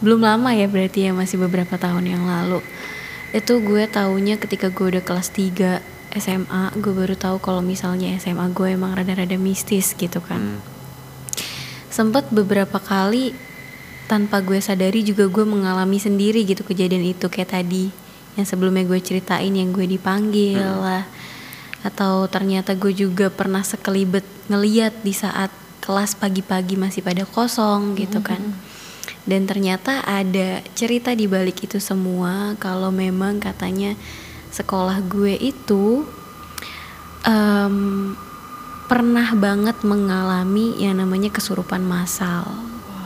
belum 0.00 0.24
lama 0.24 0.56
ya 0.56 0.64
berarti 0.66 1.04
ya 1.04 1.12
masih 1.12 1.36
beberapa 1.38 1.76
tahun 1.76 2.08
yang 2.08 2.24
lalu 2.24 2.64
itu 3.30 3.60
gue 3.60 3.84
taunya 3.86 4.40
ketika 4.40 4.72
gue 4.72 4.96
udah 4.96 5.04
kelas 5.04 5.28
3 5.30 5.84
SMA 6.16 6.72
gue 6.80 6.92
baru 6.96 7.12
tahu 7.12 7.38
kalau 7.38 7.60
misalnya 7.60 8.16
SMA 8.16 8.48
gue 8.50 8.72
emang 8.72 8.96
rada-rada 8.96 9.36
mistis 9.36 9.92
gitu 9.94 10.18
kan 10.18 10.40
Hmm. 10.40 10.77
Sempet 11.88 12.28
beberapa 12.32 12.78
kali 12.80 13.32
tanpa 14.08 14.40
gue 14.40 14.56
sadari 14.60 15.04
juga 15.04 15.28
gue 15.28 15.44
mengalami 15.44 16.00
sendiri 16.00 16.44
gitu 16.48 16.64
kejadian 16.64 17.04
itu 17.04 17.28
kayak 17.28 17.52
tadi. 17.52 17.92
Yang 18.38 18.54
sebelumnya 18.54 18.86
gue 18.86 19.00
ceritain 19.02 19.50
yang 19.50 19.74
gue 19.74 19.84
dipanggil 19.84 20.62
lah. 20.62 21.04
Atau 21.84 22.26
ternyata 22.32 22.74
gue 22.74 22.90
juga 22.90 23.28
pernah 23.28 23.62
sekelibet 23.62 24.24
ngeliat 24.48 25.04
di 25.04 25.12
saat 25.12 25.50
kelas 25.84 26.20
pagi-pagi 26.20 26.76
masih 26.76 27.00
pada 27.00 27.24
kosong 27.24 27.96
gitu 27.96 28.20
kan. 28.20 28.40
dan 29.28 29.44
ternyata 29.44 30.00
ada 30.08 30.64
cerita 30.72 31.12
di 31.12 31.28
balik 31.28 31.68
itu 31.68 31.76
semua 31.76 32.56
kalau 32.56 32.88
memang 32.88 33.36
katanya 33.36 33.92
sekolah 34.48 35.04
gue 35.04 35.36
itu 35.36 36.08
em, 37.28 38.16
pernah 38.88 39.36
banget 39.36 39.76
mengalami 39.84 40.72
yang 40.80 40.96
namanya 40.96 41.28
kesurupan 41.28 41.84
massal 41.84 42.48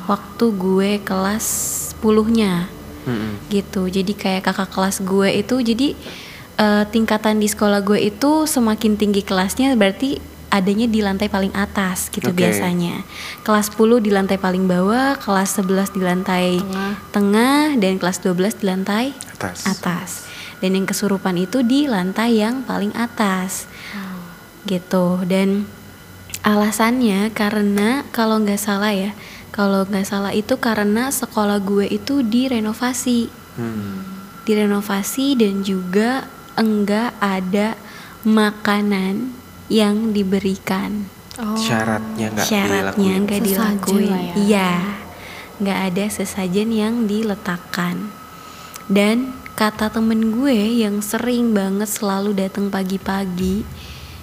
waktu 0.07 0.45
gue 0.55 0.91
kelas 1.03 1.47
10-nya 1.99 2.71
Mm-mm. 3.03 3.51
gitu 3.51 3.91
jadi 3.91 4.13
kayak 4.15 4.47
kakak 4.47 4.71
kelas 4.71 5.03
gue 5.03 5.29
itu 5.35 5.59
jadi 5.59 5.89
eh, 6.57 6.85
tingkatan 6.87 7.43
di 7.43 7.51
sekolah 7.51 7.83
gue 7.83 7.99
itu 7.99 8.47
semakin 8.47 8.95
tinggi 8.95 9.27
kelasnya 9.27 9.75
berarti 9.75 10.23
adanya 10.53 10.85
di 10.85 11.01
lantai 11.01 11.33
paling 11.33 11.51
atas 11.57 12.13
gitu 12.13 12.29
Oke. 12.29 12.45
biasanya 12.45 13.03
kelas 13.41 13.73
10 13.73 14.05
di 14.05 14.11
lantai 14.13 14.37
paling 14.37 14.69
bawah 14.69 15.17
kelas 15.17 15.59
11 15.59 15.97
di 15.97 16.01
lantai 16.05 16.47
Tengah. 16.61 16.93
tengah 17.11 17.65
dan 17.81 17.93
kelas 17.97 18.21
12 18.21 18.61
di 18.61 18.65
lantai 18.69 19.05
Atas. 19.35 19.65
atas 19.65 20.11
dan 20.63 20.79
yang 20.79 20.87
kesurupan 20.87 21.35
itu 21.41 21.65
di 21.67 21.89
lantai 21.91 22.39
yang 22.39 22.63
paling 22.63 22.93
atas 22.95 23.67
gitu. 24.67 25.23
Dan 25.27 25.67
alasannya 26.43 27.31
karena 27.31 28.03
kalau 28.11 28.43
nggak 28.43 28.59
salah 28.59 28.91
ya 28.91 29.15
kalau 29.53 29.85
nggak 29.85 30.09
salah 30.09 30.33
itu 30.35 30.59
karena 30.59 31.13
sekolah 31.13 31.61
gue 31.63 31.87
itu 31.87 32.25
direnovasi. 32.25 33.29
Hmm. 33.53 34.01
direnovasi 34.43 35.39
dan 35.39 35.61
juga 35.63 36.27
enggak 36.59 37.15
ada 37.21 37.79
makanan 38.27 39.31
yang 39.71 40.11
diberikan. 40.11 41.07
Oh. 41.39 41.55
Syaratnya 41.55 42.33
nggak 42.33 42.47
syaratnya 42.49 43.13
nggak 43.23 43.41
Sesajen 43.45 43.47
dilakuin. 43.47 44.11
ya. 44.11 44.35
iya. 44.41 44.73
Nggak 45.63 45.79
ada 45.79 46.05
sesajen 46.11 46.75
yang 46.75 46.95
diletakkan. 47.07 48.11
Dan 48.91 49.37
kata 49.55 49.93
temen 49.95 50.35
gue 50.35 50.81
yang 50.81 50.99
sering 51.05 51.55
banget 51.55 51.87
selalu 51.87 52.35
datang 52.35 52.73
pagi-pagi 52.73 53.63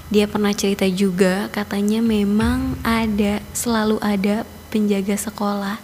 dia 0.09 0.25
pernah 0.25 0.53
cerita 0.53 0.85
juga 0.89 1.47
katanya 1.53 2.01
memang 2.01 2.77
ada 2.81 3.41
selalu 3.53 4.01
ada 4.01 4.45
penjaga 4.73 5.17
sekolah 5.17 5.77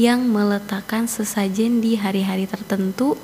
yang 0.00 0.24
meletakkan 0.24 1.04
sesajen 1.04 1.84
di 1.84 2.00
hari-hari 2.00 2.48
tertentu 2.48 3.16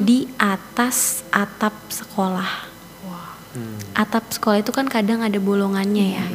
di 0.00 0.28
atas 0.40 1.20
atap 1.32 1.74
sekolah 1.92 2.76
Hmm. 3.56 3.80
atap 3.96 4.28
sekolah 4.28 4.60
itu 4.60 4.68
kan 4.68 4.84
kadang 4.84 5.24
ada 5.24 5.40
bolongannya 5.40 6.20
ya. 6.20 6.26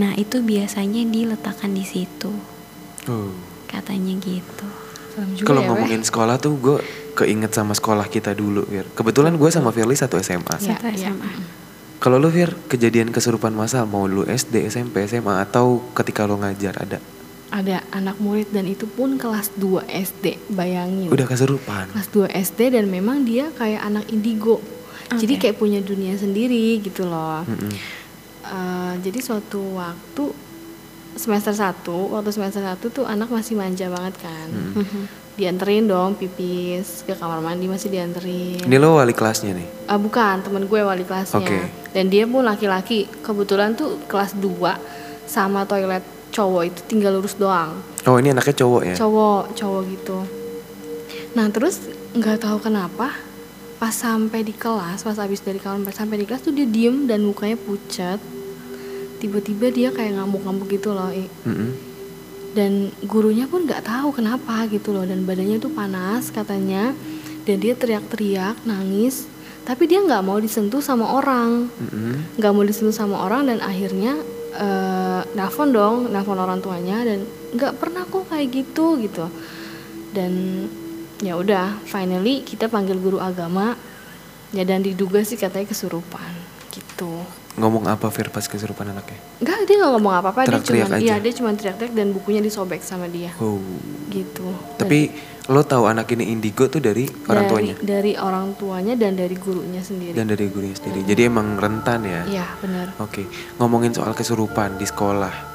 Nah, 0.00 0.16
itu 0.16 0.40
biasanya 0.40 1.04
diletakkan 1.04 1.76
di 1.76 1.84
situ. 1.84 2.32
Oh. 3.04 3.30
Katanya 3.68 4.16
gitu. 4.16 4.66
Kalau 5.44 5.60
ya, 5.60 5.68
Weh. 5.68 5.70
ngomongin 5.70 6.02
sekolah 6.02 6.40
tuh 6.40 6.56
gue 6.56 6.76
keinget 7.14 7.52
sama 7.52 7.76
sekolah 7.76 8.08
kita 8.08 8.32
dulu. 8.34 8.64
Kebetulan 8.96 9.36
gue 9.36 9.50
sama 9.52 9.70
Firly 9.70 9.94
satu 9.94 10.16
SMA. 10.18 10.56
Satu 10.56 10.88
iya. 10.88 11.12
SMA. 11.12 11.30
Kalau 12.02 12.20
lu 12.20 12.28
Fir, 12.28 12.52
kejadian 12.68 13.08
kesurupan 13.14 13.54
masal 13.56 13.88
mau 13.88 14.04
lu 14.04 14.26
SD, 14.28 14.68
SMP, 14.68 15.08
SMA 15.08 15.40
atau 15.40 15.80
ketika 15.96 16.28
lu 16.28 16.36
ngajar 16.36 16.76
ada? 16.76 16.98
Ada 17.54 17.86
anak 17.94 18.18
murid 18.18 18.50
dan 18.50 18.66
itu 18.66 18.84
pun 18.84 19.14
kelas 19.14 19.54
2 19.56 19.86
SD, 19.86 20.52
bayangin. 20.52 21.08
Udah 21.08 21.24
kesurupan. 21.24 21.94
kelas 21.94 22.10
2 22.10 22.28
SD 22.34 22.74
dan 22.74 22.90
memang 22.90 23.22
dia 23.22 23.48
kayak 23.54 23.82
anak 23.86 24.04
indigo. 24.10 24.58
Jadi 25.14 25.38
Oke. 25.38 25.40
kayak 25.48 25.56
punya 25.60 25.78
dunia 25.78 26.18
sendiri 26.18 26.82
gitu 26.82 27.06
loh. 27.06 27.46
Mm-mm. 27.46 27.72
Eh, 28.44 28.94
jadi 29.00 29.18
suatu 29.24 29.80
waktu 29.80 30.24
semester 31.16 31.54
1, 31.54 32.10
waktu 32.12 32.30
semester 32.34 32.60
1 32.60 32.90
tuh 32.90 33.06
anak 33.06 33.30
masih 33.30 33.54
manja 33.56 33.86
banget 33.88 34.14
kan. 34.20 34.48
Mhm. 34.52 35.23
Dianterin 35.34 35.90
dong 35.90 36.14
pipis 36.14 37.02
ke 37.02 37.18
kamar 37.18 37.42
mandi 37.42 37.66
masih 37.66 37.90
dianterin. 37.90 38.62
Ini 38.62 38.76
lo 38.78 39.02
wali 39.02 39.10
kelasnya 39.10 39.50
nih. 39.50 39.90
Ah, 39.90 39.98
bukan, 39.98 40.46
temen 40.46 40.70
gue 40.70 40.80
wali 40.80 41.02
kelasnya. 41.02 41.42
Oke. 41.42 41.58
Dan 41.90 42.06
dia 42.06 42.22
pun 42.22 42.46
laki-laki. 42.46 43.10
Kebetulan 43.22 43.74
tuh 43.74 43.98
kelas 44.06 44.38
2 44.38 45.26
sama 45.26 45.66
toilet 45.66 46.06
cowok 46.30 46.62
itu 46.70 46.80
tinggal 46.86 47.18
lurus 47.18 47.34
doang. 47.34 47.74
Oh 48.06 48.14
ini 48.18 48.30
anaknya 48.30 48.54
cowok 48.62 48.82
ya? 48.86 48.94
Cowok, 48.94 49.42
cowok 49.58 49.82
gitu. 49.90 50.18
Nah, 51.34 51.50
terus 51.50 51.82
nggak 52.14 52.46
tahu 52.46 52.58
kenapa 52.62 53.10
pas 53.74 53.90
sampai 53.90 54.46
di 54.46 54.54
kelas 54.54 55.02
pas 55.02 55.18
habis 55.18 55.42
dari 55.42 55.58
kawan 55.58 55.82
sampai 55.90 56.22
di 56.22 56.24
kelas 56.24 56.46
tuh 56.46 56.54
dia 56.54 56.62
diem 56.62 57.10
dan 57.10 57.26
mukanya 57.26 57.58
pucat 57.58 58.22
tiba-tiba 59.18 59.66
dia 59.74 59.88
kayak 59.90 60.14
ngamuk-ngamuk 60.14 60.70
gitu 60.70 60.94
loh 60.94 61.10
I. 61.10 61.26
Mm-mm. 61.42 61.93
Dan 62.54 62.94
gurunya 63.02 63.50
pun 63.50 63.66
nggak 63.66 63.84
tahu 63.84 64.14
kenapa 64.14 64.64
gitu 64.70 64.94
loh. 64.94 65.02
Dan 65.02 65.26
badannya 65.26 65.58
tuh 65.58 65.74
panas 65.74 66.30
katanya. 66.30 66.94
Dan 67.44 67.60
dia 67.60 67.74
teriak-teriak 67.76 68.64
nangis. 68.64 69.28
Tapi 69.66 69.84
dia 69.90 70.00
nggak 70.00 70.22
mau 70.24 70.38
disentuh 70.40 70.80
sama 70.80 71.18
orang. 71.18 71.68
Nggak 72.38 72.52
mau 72.54 72.64
disentuh 72.64 72.94
sama 72.94 73.26
orang 73.26 73.50
dan 73.50 73.58
akhirnya 73.60 74.16
eh 74.54 75.22
nelfon 75.34 75.74
dong 75.74 76.14
nelfon 76.14 76.38
orang 76.38 76.62
tuanya. 76.62 77.02
Dan 77.02 77.26
nggak 77.52 77.76
pernah 77.82 78.06
kok 78.06 78.30
kayak 78.30 78.48
gitu 78.54 78.96
gitu. 79.02 79.26
Dan 80.14 80.64
ya 81.20 81.34
udah 81.34 81.82
finally 81.90 82.46
kita 82.46 82.70
panggil 82.70 82.96
guru 82.96 83.18
agama. 83.20 83.76
Ya 84.54 84.62
dan 84.62 84.86
diduga 84.86 85.26
sih 85.26 85.34
katanya 85.34 85.66
kesurupan 85.74 86.30
gitu 86.70 87.26
Ngomong 87.54 87.86
apa 87.86 88.10
Fir 88.10 88.34
pas 88.34 88.42
kesurupan 88.42 88.90
anaknya? 88.90 89.14
Enggak, 89.38 89.58
dia 89.62 89.76
nggak 89.78 89.92
ngomong 89.94 90.14
apa-apa, 90.18 90.40
dia 90.50 90.58
cuma 90.58 90.98
iya 90.98 91.22
dia 91.22 91.30
cuma 91.30 91.54
teriak-teriak 91.54 91.94
dan 91.94 92.10
bukunya 92.10 92.42
disobek 92.42 92.82
sama 92.82 93.06
dia. 93.06 93.30
Oh. 93.38 93.62
Gitu. 94.10 94.42
Tapi 94.74 95.14
lo 95.46 95.62
tahu 95.62 95.86
anak 95.86 96.10
ini 96.18 96.34
indigo 96.34 96.66
tuh 96.66 96.82
dari 96.82 97.06
orang 97.30 97.46
dari, 97.46 97.52
tuanya 97.52 97.74
Dari 97.78 98.12
orang 98.18 98.58
tuanya 98.58 98.94
dan 98.98 99.14
dari 99.14 99.36
gurunya 99.38 99.84
sendiri. 99.86 100.16
dan 100.18 100.26
dari 100.26 100.50
gurunya 100.50 100.74
sendiri. 100.74 101.06
Jadi 101.06 101.20
emang 101.30 101.54
rentan 101.54 102.02
ya. 102.02 102.22
Iya, 102.26 102.46
benar. 102.58 102.86
Oke, 102.98 103.28
ngomongin 103.62 103.94
soal 103.94 104.18
kesurupan 104.18 104.74
di 104.74 104.90
sekolah. 104.90 105.54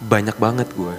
Banyak 0.00 0.40
banget 0.40 0.72
gue. 0.72 0.96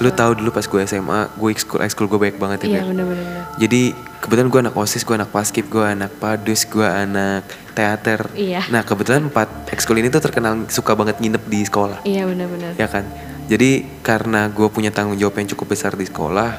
Lu 0.00 0.08
tahu 0.08 0.40
dulu 0.40 0.56
pas 0.56 0.64
gue 0.64 0.80
SMA, 0.88 1.20
gue 1.36 1.48
ekskul 1.52 1.84
ekskul 1.84 2.08
gue 2.08 2.16
banyak 2.16 2.38
banget 2.40 2.58
ya. 2.64 2.80
Iya, 2.80 2.82
benar-benar. 2.88 3.28
benar. 3.28 3.44
Jadi 3.60 3.82
kebetulan 4.24 4.48
gue 4.48 4.60
anak 4.64 4.74
osis, 4.80 5.04
gue 5.04 5.16
anak 5.16 5.28
paskib, 5.28 5.68
gue 5.68 5.84
anak 5.84 6.16
padus, 6.16 6.64
gue 6.64 6.86
anak 6.88 7.44
teater. 7.74 8.30
Iya. 8.32 8.62
Nah 8.70 8.80
kebetulan 8.80 9.26
empat 9.26 9.68
ekskul 9.68 9.98
ini 9.98 10.08
tuh 10.08 10.22
terkenal 10.22 10.64
suka 10.70 10.94
banget 10.94 11.18
nginep 11.18 11.42
di 11.44 11.60
sekolah, 11.62 12.06
Iya, 12.06 12.24
benar-benar. 12.24 12.72
ya 12.78 12.86
kan? 12.86 13.04
Jadi 13.44 13.84
karena 14.00 14.48
gue 14.48 14.70
punya 14.70 14.88
tanggung 14.88 15.18
jawab 15.18 15.36
yang 15.36 15.50
cukup 15.52 15.76
besar 15.76 15.92
di 15.92 16.06
sekolah, 16.06 16.50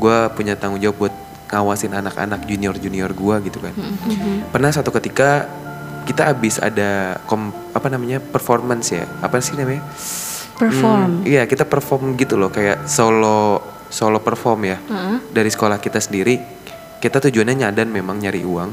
gue 0.00 0.16
punya 0.32 0.56
tanggung 0.56 0.80
jawab 0.80 0.96
buat 0.96 1.14
ngawasin 1.50 1.92
anak-anak 1.92 2.46
junior-junior 2.46 3.10
gue 3.10 3.36
gitu 3.44 3.58
kan. 3.58 3.74
Pernah 4.48 4.70
satu 4.70 4.94
ketika 4.94 5.50
kita 6.06 6.32
habis 6.32 6.56
ada 6.56 7.20
kom, 7.26 7.50
apa 7.74 7.90
namanya 7.90 8.22
performance 8.22 8.94
ya, 8.94 9.04
apa 9.20 9.42
sih 9.42 9.58
namanya? 9.58 9.84
Perform. 10.56 11.24
Hmm, 11.24 11.28
iya 11.28 11.44
kita 11.44 11.64
perform 11.64 12.16
gitu 12.16 12.36
loh 12.36 12.48
kayak 12.48 12.84
solo 12.84 13.60
solo 13.90 14.20
perform 14.20 14.60
ya 14.64 14.78
Heeh. 14.78 15.16
dari 15.32 15.50
sekolah 15.50 15.80
kita 15.80 15.98
sendiri. 15.98 16.59
Kita 17.00 17.16
tujuannya 17.16 17.56
nyadan 17.64 17.88
memang 17.88 18.20
nyari 18.20 18.44
uang. 18.44 18.70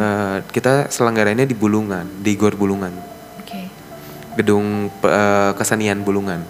Eh, 0.00 0.36
kita 0.48 0.88
selenggarainnya 0.88 1.44
di 1.44 1.52
Bulungan, 1.52 2.24
di 2.24 2.32
Gor 2.40 2.56
Bulungan, 2.56 2.92
Oke. 3.36 3.68
gedung 4.40 4.88
eh, 4.88 5.52
kesenian 5.54 6.00
Bulungan. 6.00 6.40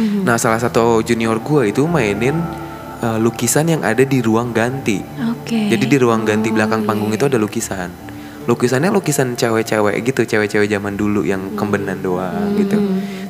Nah 0.00 0.36
salah 0.36 0.60
satu 0.60 1.02
junior 1.02 1.40
gue 1.40 1.72
itu 1.72 1.88
mainin 1.88 2.36
eh, 3.00 3.18
lukisan 3.18 3.72
yang 3.72 3.80
ada 3.80 4.04
di 4.04 4.20
ruang 4.20 4.52
ganti. 4.52 5.00
Oke. 5.32 5.72
Jadi 5.72 5.84
di 5.88 5.96
ruang 5.96 6.28
ganti 6.28 6.52
belakang 6.52 6.84
panggung 6.84 7.10
itu 7.16 7.24
ada 7.24 7.40
lukisan. 7.40 7.88
Lukisannya 8.44 8.92
lukisan 8.92 9.36
cewek-cewek 9.36 10.00
gitu, 10.04 10.24
cewek-cewek 10.24 10.68
zaman 10.68 10.96
dulu 10.96 11.24
yang 11.24 11.56
kembenan 11.56 12.00
doang 12.00 12.56
gitu. 12.60 12.76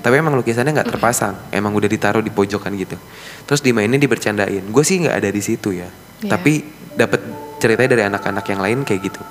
Tapi 0.00 0.14
emang 0.16 0.32
lukisannya 0.38 0.72
nggak 0.72 0.96
terpasang, 0.96 1.36
emang 1.52 1.76
udah 1.76 1.90
ditaruh 1.90 2.22
di 2.24 2.32
pojokan 2.32 2.72
gitu. 2.78 2.96
Terus 3.44 3.60
dimainin 3.60 4.00
dibercandain. 4.00 4.64
Gue 4.70 4.82
sih 4.86 5.02
nggak 5.02 5.16
ada 5.22 5.28
di 5.28 5.42
situ 5.42 5.76
ya. 5.76 5.90
Iya. 6.24 6.30
Tapi 6.36 6.79
dapat 6.96 7.20
ceritanya 7.60 7.90
dari 7.98 8.02
anak-anak 8.08 8.44
yang 8.48 8.60
lain 8.60 8.78
kayak 8.82 9.12
gitu. 9.12 9.22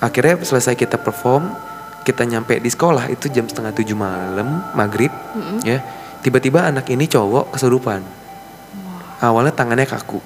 Akhirnya 0.00 0.40
selesai 0.40 0.74
kita 0.74 1.00
perform, 1.00 1.52
kita 2.04 2.24
nyampe 2.24 2.60
di 2.60 2.68
sekolah 2.68 3.08
itu 3.08 3.30
jam 3.32 3.48
setengah 3.48 3.72
tujuh 3.72 3.96
malam, 3.96 4.64
maghrib, 4.76 5.12
ya. 5.64 5.80
Tiba-tiba 6.24 6.64
anak 6.64 6.88
ini 6.88 7.04
cowok 7.04 7.52
kesurupan. 7.52 8.00
Awalnya 9.20 9.52
tangannya 9.52 9.88
kaku, 9.88 10.20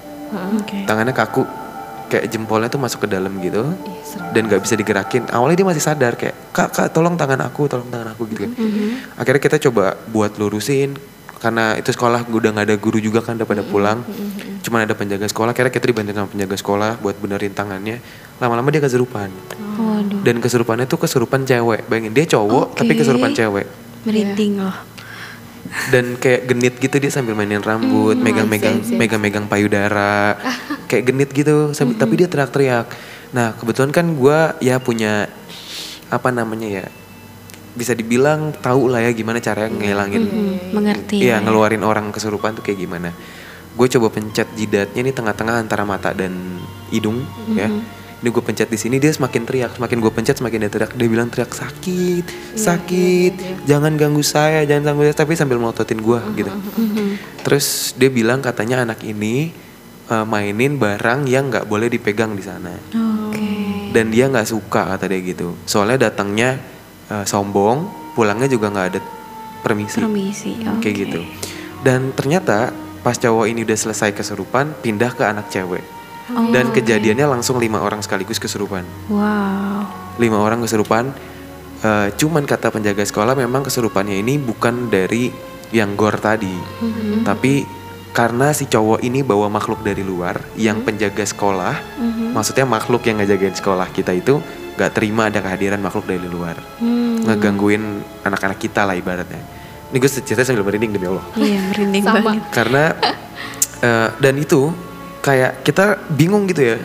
Oke. 0.59 0.83
tangannya 0.87 1.15
kaku 1.15 1.43
kayak 2.09 2.25
jempolnya 2.33 2.67
tuh 2.67 2.81
masuk 2.81 3.05
ke 3.05 3.07
dalam 3.07 3.29
gitu 3.37 3.61
Ih, 3.85 4.01
dan 4.33 4.49
nggak 4.49 4.65
bisa 4.65 4.73
digerakin 4.73 5.29
awalnya 5.29 5.61
dia 5.61 5.67
masih 5.69 5.83
sadar 5.85 6.17
kayak 6.17 6.33
kak 6.49 6.73
kak 6.73 6.87
tolong 6.89 7.13
tangan 7.13 7.37
aku 7.45 7.69
tolong 7.69 7.85
tangan 7.93 8.17
aku 8.17 8.25
gitu 8.33 8.49
kan 8.49 8.51
akhirnya 9.21 9.41
kita 9.45 9.57
coba 9.69 9.93
buat 10.09 10.33
lurusin 10.41 10.97
karena 11.39 11.79
itu 11.79 11.89
sekolah 11.89 12.27
udah 12.27 12.51
nggak 12.51 12.67
ada 12.67 12.75
guru 12.75 12.99
juga 12.99 13.23
kan 13.23 13.39
udah 13.39 13.47
pada 13.47 13.63
pulang 13.63 14.03
cuman 14.59 14.83
ada 14.83 14.91
penjaga 14.91 15.23
sekolah 15.23 15.55
akhirnya 15.55 15.71
kita 15.71 15.87
dibantu 15.87 16.11
sama 16.11 16.27
penjaga 16.27 16.55
sekolah 16.59 16.91
buat 16.99 17.15
benerin 17.15 17.55
tangannya 17.55 18.03
lama-lama 18.37 18.67
dia 18.69 18.83
kesurupan 18.83 19.31
Waduh. 19.79 20.19
dan 20.21 20.43
kesurupannya 20.43 20.83
tuh 20.83 20.99
kesurupan 20.99 21.47
cewek 21.47 21.87
bayangin 21.87 22.11
dia 22.11 22.27
cowok 22.27 22.75
tapi 22.75 22.91
Oke. 22.91 22.99
kesurupan 23.01 23.31
cewek 23.31 23.67
Merinding 24.03 24.59
loh. 24.59 24.75
dan 25.91 26.15
kayak 26.15 26.47
genit 26.47 26.75
gitu 26.79 26.97
dia 26.97 27.11
sambil 27.11 27.35
mainin 27.35 27.59
rambut, 27.61 28.15
megang-megang 28.15 28.79
yes, 28.79 28.89
yes. 28.89 28.97
megang-megang 28.97 29.45
payudara, 29.45 30.39
kayak 30.89 31.03
genit 31.11 31.29
gitu. 31.29 31.75
sambil- 31.75 31.99
Tapi 31.99 32.13
dia 32.15 32.27
teriak-teriak. 32.31 32.87
Nah 33.35 33.53
kebetulan 33.53 33.91
kan 33.93 34.07
gua 34.15 34.55
ya 34.63 34.79
punya 34.81 35.27
apa 36.09 36.31
namanya 36.31 36.65
ya, 36.65 36.85
bisa 37.79 37.95
dibilang 37.95 38.51
tahu 38.53 38.91
lah 38.91 38.99
ya 38.99 39.15
gimana 39.15 39.39
caranya 39.39 39.71
ngilangin, 39.71 40.23
Hmm, 40.27 40.55
mengerti. 40.75 41.23
iya 41.23 41.39
ya. 41.39 41.41
ngeluarin 41.41 41.79
orang 41.81 42.11
kesurupan 42.11 42.51
tuh 42.51 42.61
kayak 42.61 42.75
gimana. 42.77 43.15
Gue 43.71 43.87
coba 43.87 44.11
pencet 44.11 44.51
jidatnya 44.53 44.99
nih 44.99 45.15
tengah-tengah 45.15 45.55
antara 45.57 45.87
mata 45.87 46.11
dan 46.11 46.35
hidung 46.91 47.23
ya. 47.49 47.71
Ini 48.19 48.27
gue 48.27 48.43
pencet 48.43 48.67
di 48.67 48.75
sini 48.75 48.99
dia 48.99 49.07
semakin 49.09 49.47
teriak, 49.47 49.79
semakin 49.79 49.97
gue 49.97 50.11
pencet 50.11 50.35
semakin 50.35 50.67
dia 50.67 50.69
teriak. 50.69 50.91
Dia 50.91 51.07
bilang 51.07 51.31
teriak 51.31 51.55
sakit, 51.55 52.51
sakit, 52.51 53.63
jangan 53.63 53.95
ganggu 53.95 54.19
saya, 54.19 54.67
jangan 54.67 54.91
ganggu 54.91 55.07
saya. 55.07 55.15
Tapi 55.15 55.39
sambil 55.39 55.55
melototin 55.55 56.03
gue 56.03 56.19
gitu. 56.35 56.51
Terus 57.41 57.95
dia 57.95 58.11
bilang 58.11 58.43
katanya 58.43 58.83
anak 58.83 58.99
ini 59.01 59.55
eh, 60.05 60.25
mainin 60.27 60.75
barang 60.75 61.25
yang 61.25 61.47
nggak 61.47 61.63
boleh 61.63 61.87
dipegang 61.87 62.35
di 62.35 62.43
sana. 62.43 62.75
Oke. 62.91 63.95
Dan 63.95 64.11
dia 64.11 64.27
nggak 64.27 64.45
suka 64.45 64.83
kata 64.89 65.07
dia 65.07 65.23
gitu. 65.23 65.55
Soalnya 65.63 66.11
datangnya 66.11 66.59
eh, 67.09 67.25
sombong, 67.25 67.89
pulangnya 68.13 68.47
juga 68.47 68.69
nggak 68.69 68.87
ada 68.93 68.99
permisi 69.59 69.99
Permisi. 69.99 70.51
Oke. 70.63 70.87
kayak 70.87 70.95
gitu. 70.95 71.21
Dan 71.83 72.15
ternyata 72.15 72.71
pas 72.99 73.15
cowok 73.15 73.47
ini 73.47 73.63
udah 73.63 73.77
selesai 73.79 74.11
kesurupan, 74.15 74.75
pindah 74.79 75.11
ke 75.15 75.23
anak 75.23 75.51
cewek. 75.51 75.83
Oh, 76.29 76.53
Dan 76.53 76.69
oke. 76.69 76.79
kejadiannya 76.79 77.25
langsung 77.25 77.57
lima 77.57 77.81
orang 77.81 78.05
sekaligus 78.05 78.37
kesurupan. 78.37 78.85
Wow. 79.09 79.87
Lima 80.21 80.39
orang 80.39 80.61
kesurupan. 80.63 81.11
eh, 81.79 82.11
cuman 82.11 82.43
kata 82.43 82.75
penjaga 82.75 83.07
sekolah 83.07 83.39
memang 83.39 83.63
kesurupannya 83.63 84.19
ini 84.19 84.35
bukan 84.35 84.91
dari 84.91 85.31
yang 85.71 85.95
gor 85.95 86.19
tadi, 86.19 86.51
tapi 87.23 87.63
karena 88.11 88.51
si 88.51 88.67
cowok 88.67 88.99
ini 88.99 89.23
bawa 89.23 89.47
makhluk 89.47 89.79
dari 89.79 90.03
luar 90.03 90.43
yang 90.59 90.83
penjaga 90.83 91.23
sekolah, 91.23 91.77
maksudnya 92.35 92.67
makhluk 92.67 93.05
yang 93.07 93.21
ngejagain 93.23 93.55
sekolah 93.55 93.87
kita 93.95 94.11
itu 94.11 94.43
nggak 94.79 94.91
terima 94.91 95.27
ada 95.27 95.37
kehadiran 95.37 95.77
makhluk 95.77 96.07
dari 96.07 96.23
luar, 96.23 96.55
Hmm. 96.79 97.19
ngegangguin 97.21 97.83
anak-anak 98.23 98.55
kita 98.57 98.81
lah 98.81 98.95
ibaratnya. 98.95 99.43
Ini 99.89 99.97
gue 99.97 100.07
cerita 100.07 100.39
sambil 100.41 100.63
merinding 100.63 100.93
demi 100.93 101.03
Allah 101.03 101.25
Iya 101.33 101.59
merinding 101.65 102.03
Sama. 102.05 102.21
banget. 102.23 102.43
karena 102.49 102.83
eh, 103.81 104.09
dan 104.15 104.35
itu 104.37 104.69
kayak 105.19 105.63
kita 105.63 105.85
bingung 106.09 106.45
gitu 106.45 106.61
ya 106.63 106.77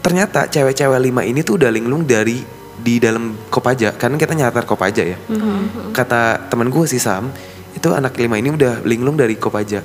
ternyata 0.00 0.48
cewek-cewek 0.48 0.96
lima 0.98 1.22
ini 1.22 1.44
tuh 1.44 1.54
udah 1.54 1.68
linglung 1.68 2.02
dari 2.02 2.40
di 2.74 2.96
dalam 2.96 3.36
kopaja 3.46 3.92
karena 3.92 4.16
kita 4.16 4.32
nyatar 4.32 4.64
kopaja 4.64 5.02
ya 5.04 5.18
Mhm. 5.20 5.92
kata 5.92 6.48
temen 6.48 6.66
gue 6.68 6.88
si 6.88 6.96
Sam 6.96 7.28
itu 7.70 7.88
anak 7.90 8.16
lima 8.16 8.34
ini 8.34 8.48
udah 8.48 8.80
linglung 8.82 9.14
dari 9.14 9.36
kopaja 9.36 9.84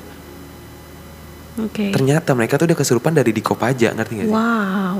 Oke. 1.59 1.91
ternyata 1.91 2.31
mereka 2.31 2.55
tuh 2.55 2.65
udah 2.65 2.73
kesurupan 2.75 3.11
dari 3.11 3.29
di 3.29 3.41
kopaja 3.41 3.91
ngerti 3.91 4.13
gak 4.15 4.25
sih 4.25 4.33
Wow. 4.33 4.97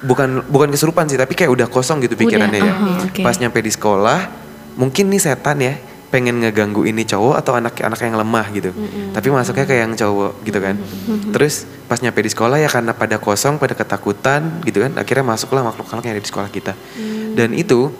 Bukan 0.00 0.44
bukan 0.48 0.68
kesurupan 0.72 1.08
sih 1.08 1.20
tapi 1.20 1.36
kayak 1.36 1.52
udah 1.52 1.66
kosong 1.68 2.00
gitu 2.00 2.16
pikirannya 2.16 2.60
ya. 2.60 2.72
aha, 2.72 2.90
oke. 3.04 3.20
pas 3.20 3.36
nyampe 3.36 3.60
di 3.60 3.72
sekolah 3.72 4.32
mungkin 4.80 5.12
nih 5.12 5.20
setan 5.20 5.60
ya 5.60 5.76
pengen 6.10 6.42
ngeganggu 6.42 6.82
ini 6.90 7.06
cowok 7.06 7.38
atau 7.38 7.54
anak 7.54 7.78
anak 7.86 8.02
yang 8.02 8.18
lemah 8.18 8.46
gitu. 8.50 8.74
Tapi 9.14 9.30
masuknya 9.30 9.62
kayak 9.62 9.82
yang 9.86 9.94
cowok 9.94 10.42
gitu 10.42 10.58
kan. 10.58 10.74
Terus 11.30 11.70
pas 11.86 12.02
nyampe 12.02 12.18
di 12.26 12.30
sekolah 12.34 12.58
ya 12.58 12.66
karena 12.66 12.90
pada 12.98 13.22
kosong 13.22 13.62
pada 13.62 13.78
ketakutan 13.78 14.58
gitu 14.66 14.82
kan 14.82 14.98
akhirnya 14.98 15.22
masuklah 15.22 15.62
makhluk-makhluk 15.62 16.10
yang 16.10 16.14
ada 16.18 16.24
di 16.26 16.30
sekolah 16.34 16.50
kita. 16.50 16.74
Dan 17.38 17.54
itu 17.54 17.94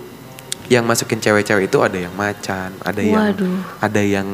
yang 0.71 0.87
masukin 0.87 1.19
cewek-cewek 1.19 1.67
itu 1.67 1.79
ada 1.83 1.99
yang 1.99 2.15
macan 2.15 2.71
ada 2.87 3.03
yang 3.03 3.35
Waduh. 3.35 3.59
ada 3.83 4.03
yang 4.07 4.29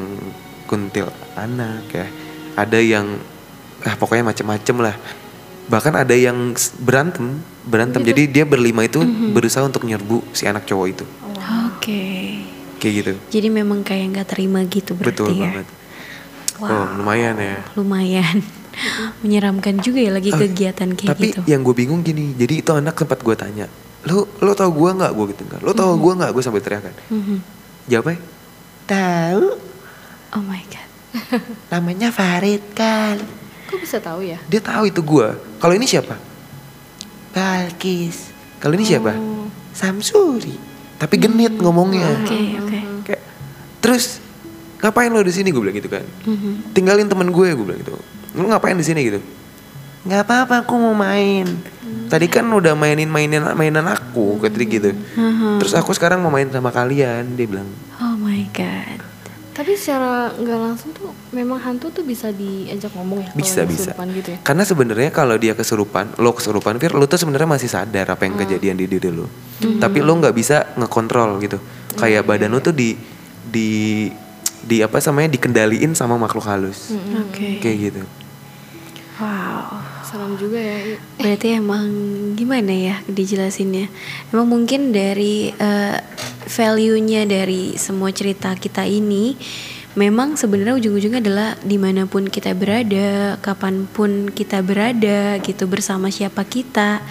kuntil 0.69 1.09
anak 1.33 1.89
ya 1.89 2.07
ada 2.53 2.77
yang 2.77 3.17
ah 3.81 3.97
pokoknya 3.97 4.21
macem-macem 4.21 4.77
lah 4.77 4.95
bahkan 5.67 5.93
ada 5.93 6.15
yang 6.15 6.55
berantem 6.79 7.43
berantem 7.63 8.01
jadi 8.01 8.23
dia 8.25 8.45
berlima 8.47 8.87
itu 8.87 9.03
berusaha 9.31 9.63
untuk 9.63 9.83
nyerbu 9.83 10.23
si 10.31 10.47
anak 10.47 10.63
cowok 10.63 10.87
itu 10.87 11.05
Oke. 11.67 12.03
kayak 12.79 12.93
gitu 12.93 13.13
Jadi 13.31 13.47
memang 13.51 13.83
kayak 13.83 14.05
nggak 14.15 14.27
terima 14.31 14.63
gitu 14.65 14.95
berarti 14.95 15.11
betul 15.11 15.29
ya. 15.35 15.43
banget 15.47 15.67
Wow. 16.57 16.73
Oh, 16.73 16.85
lumayan 16.97 17.37
ya. 17.37 17.61
Lumayan. 17.77 18.41
Menyeramkan 19.21 19.77
juga 19.77 20.01
ya 20.01 20.09
lagi 20.09 20.33
kegiatan 20.33 20.89
kayak 20.93 21.09
Tapi 21.13 21.25
gitu. 21.29 21.41
yang 21.45 21.61
gue 21.61 21.75
bingung 21.77 22.01
gini, 22.01 22.33
jadi 22.33 22.65
itu 22.65 22.71
anak 22.73 22.97
sempat 22.97 23.21
gue 23.21 23.35
tanya, 23.37 23.65
lo 24.09 24.25
lo 24.41 24.53
tau 24.57 24.69
gue 24.73 24.89
nggak 24.89 25.11
gue 25.13 25.25
gitu 25.37 25.43
kan? 25.45 25.61
Lo 25.61 25.73
tau 25.77 25.93
gue 25.93 26.13
nggak 26.17 26.33
gue 26.33 26.41
sampai 26.41 26.61
teriakan. 26.61 26.93
Mhm. 27.13 27.37
Jawabnya, 27.89 28.17
tahu. 28.89 29.45
Oh 30.33 30.43
my 30.43 30.61
god. 30.65 30.89
Namanya 31.73 32.09
Farid 32.09 32.61
kan. 32.73 33.21
Kok 33.67 33.79
bisa 33.83 33.99
tahu 33.99 34.23
ya? 34.23 34.39
Dia 34.47 34.61
tahu 34.63 34.87
itu 34.87 35.03
gue. 35.03 35.27
Kalau 35.59 35.73
ini 35.75 35.83
siapa? 35.83 36.15
Balkis. 37.35 38.31
Kalau 38.57 38.73
ini 38.73 38.87
siapa? 38.87 39.13
Oh. 39.13 39.45
Samsuri. 39.75 40.55
Tapi 40.97 41.15
genit 41.21 41.53
ngomongnya. 41.61 42.09
Oke, 42.25 42.57
oke. 42.57 42.79
Kayak, 43.05 43.21
terus 43.83 44.17
ngapain 44.81 45.13
lo 45.13 45.21
di 45.21 45.29
sini 45.29 45.53
gue 45.53 45.61
bilang 45.61 45.77
gitu 45.77 45.91
kan? 45.91 46.01
Mhm. 46.25 46.73
Tinggalin 46.73 47.05
temen 47.05 47.29
gue 47.29 47.47
gue 47.53 47.65
bilang 47.65 47.81
gitu. 47.83 47.93
Lo 48.33 48.49
ngapain 48.49 48.73
di 48.73 48.85
sini 48.85 49.05
gitu? 49.05 49.19
Nggak 50.07 50.21
apa-apa 50.25 50.65
aku 50.65 50.73
mau 50.79 50.95
main. 50.97 51.45
Tadi 52.07 52.25
kan 52.31 52.47
udah 52.47 52.73
mainin 52.73 53.11
mainin 53.11 53.43
mainan 53.53 53.85
aku 53.85 54.39
kayak 54.39 54.55
gitu. 54.65 54.89
Mhm. 55.19 55.59
Terus 55.61 55.75
aku 55.75 55.91
sekarang 55.91 56.23
mau 56.23 56.31
main 56.31 56.47
sama 56.49 56.71
kalian 56.71 57.35
dia 57.35 57.45
bilang. 57.45 57.67
Oh 58.01 58.15
my 58.17 58.47
god. 58.55 58.96
Tapi 59.57 59.73
secara 59.73 60.29
nggak 60.37 60.59
langsung 60.61 60.93
tuh 60.93 61.09
memang 61.33 61.57
hantu 61.57 61.89
tuh 61.89 62.05
bisa 62.05 62.29
diajak 62.29 62.93
ngomong 62.93 63.25
ya? 63.25 63.31
Bisa 63.33 63.65
bisa. 63.65 63.89
kesurupan 63.89 64.07
gitu 64.13 64.29
ya? 64.37 64.39
Karena 64.45 64.61
sebenarnya 64.61 65.09
kalau 65.09 65.33
dia 65.33 65.57
kesurupan, 65.57 66.13
lo 66.21 66.37
kesurupan, 66.37 66.77
Fir, 66.77 66.93
lo 66.93 67.09
tuh 67.09 67.17
sebenarnya 67.17 67.49
masih 67.49 67.65
sadar 67.65 68.05
apa 68.05 68.29
yang 68.29 68.37
kejadian 68.37 68.77
di 68.77 68.85
diri 68.85 69.09
lo. 69.09 69.25
Tapi 69.81 70.05
lo 70.05 70.13
nggak 70.13 70.35
bisa 70.37 70.77
ngekontrol 70.77 71.41
gitu. 71.41 71.57
Kayak 71.97 72.29
badan 72.29 72.53
lo 72.53 72.61
tuh 72.61 72.77
di 72.77 72.93
di 73.49 74.05
di 74.61 74.77
apa 74.85 75.01
namanya 75.09 75.33
dikendaliin 75.33 75.97
sama 75.97 76.21
makhluk 76.21 76.45
halus. 76.45 76.93
Oke. 77.25 77.57
Kayak 77.57 77.77
gitu. 77.89 78.01
Wow. 79.17 79.96
Serem 80.07 80.39
juga 80.39 80.55
ya. 80.55 80.95
Berarti 81.19 81.47
emang 81.59 81.85
gimana 82.39 82.71
ya 82.71 82.95
dijelasinnya? 83.11 83.91
Emang 84.31 84.47
mungkin 84.47 84.95
dari 84.95 85.51
eh, 85.51 85.99
value-nya 86.47 87.27
dari 87.27 87.75
semua 87.75 88.15
cerita 88.15 88.55
kita 88.55 88.87
ini 88.87 89.35
memang 89.99 90.39
sebenarnya 90.39 90.79
ujung-ujungnya 90.79 91.19
adalah 91.19 91.49
di 91.59 91.75
mana 91.75 92.07
pun 92.07 92.29
kita 92.29 92.55
berada, 92.55 93.35
kapan 93.43 93.89
pun 93.89 94.31
kita 94.31 94.63
berada 94.63 95.41
gitu 95.43 95.67
bersama 95.67 96.07
siapa 96.13 96.45
kita, 96.47 97.03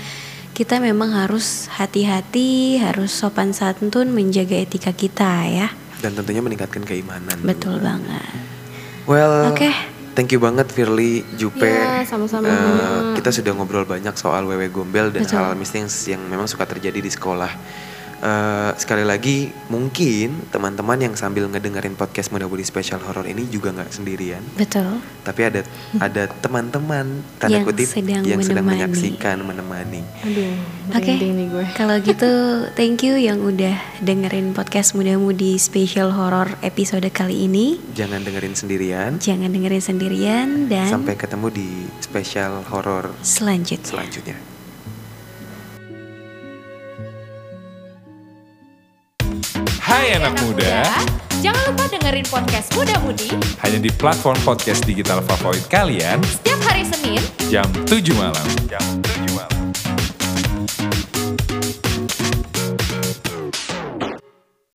kita 0.57 0.81
memang 0.81 1.13
harus 1.13 1.69
hati-hati, 1.77 2.81
harus 2.81 3.13
sopan 3.13 3.53
santun, 3.53 4.09
menjaga 4.15 4.57
etika 4.57 4.95
kita 4.95 5.45
ya. 5.51 5.69
Dan 6.01 6.17
tentunya 6.17 6.41
meningkatkan 6.41 6.87
keimanan. 6.87 7.37
Betul 7.45 7.83
banget. 7.83 8.25
Well, 9.05 9.53
Oke. 9.53 9.96
Thank 10.17 10.33
you 10.33 10.41
banget 10.41 10.73
Firly, 10.73 11.23
Jupe. 11.37 11.69
Ya, 11.69 12.01
sama-sama. 12.09 12.49
Eh, 12.49 13.21
kita 13.21 13.29
sudah 13.29 13.53
ngobrol 13.53 13.85
banyak 13.85 14.17
soal 14.17 14.49
wewe 14.49 14.73
gombel 14.73 15.13
dan 15.13 15.29
Betul. 15.29 15.37
hal 15.37 15.53
mistis 15.53 16.09
yang 16.09 16.25
memang 16.25 16.49
suka 16.49 16.65
terjadi 16.65 16.99
di 17.05 17.13
sekolah. 17.13 17.53
Eh, 18.17 18.73
sekali 18.81 19.05
lagi, 19.05 19.53
mungkin 19.69 20.49
teman-teman 20.49 20.97
yang 20.97 21.13
sambil 21.13 21.45
ngedengerin 21.47 21.93
podcast 21.93 22.33
Muda 22.33 22.49
Budi 22.49 22.65
Special 22.65 22.97
Horror 22.97 23.29
ini 23.29 23.45
juga 23.45 23.77
nggak 23.77 23.93
sendirian. 23.93 24.41
Betul. 24.57 25.05
Tapi 25.21 25.41
ada 25.45 25.61
ada 26.01 26.25
teman-teman 26.41 27.21
tanda 27.37 27.61
Yang 27.61 27.65
kutip 27.69 27.89
sedang 27.93 28.25
yang 28.25 28.41
sedang 28.41 28.65
menemani. 28.65 28.89
menyaksikan, 28.89 29.37
menemani. 29.45 30.01
Aduh, 30.25 30.57
Oke, 30.97 31.13
gue. 31.21 31.67
kalau 31.77 32.01
gitu 32.01 32.31
thank 32.73 33.05
you 33.05 33.21
yang 33.21 33.37
udah 33.39 33.77
dengerin 34.01 34.57
podcast 34.57 34.97
Muda 34.97 35.21
Mudi 35.21 35.61
Special 35.61 36.09
Horror 36.09 36.57
episode 36.65 37.05
kali 37.13 37.45
ini. 37.45 37.77
Jangan 37.93 38.25
dengerin 38.25 38.57
sendirian. 38.57 39.11
Jangan 39.21 39.53
dengerin 39.53 39.85
sendirian 39.85 40.49
dan 40.73 40.89
Sampai 40.89 41.21
ketemu 41.21 41.53
di 41.53 41.69
special 42.01 42.65
horror 42.65 43.13
selanjutnya. 43.21 43.85
selanjutnya. 43.85 44.56
Hai 49.87 50.19
anak 50.19 50.35
muda, 50.43 50.83
Jangan 51.47 51.63
lupa 51.71 51.87
dengerin 51.87 52.27
podcast 52.27 52.75
Muda 52.75 52.99
Mudi. 53.07 53.31
Hanya 53.63 53.79
di 53.79 53.87
platform 53.95 54.35
podcast 54.43 54.83
digital 54.83 55.23
favorit 55.23 55.63
kalian. 55.71 56.19
Setiap 56.27 56.59
hari 56.67 56.83
Senin 56.83 57.23
jam 57.47 57.71
7 57.87 58.03
malam. 58.19 58.47
Jam 58.67 58.83
7 58.83 59.56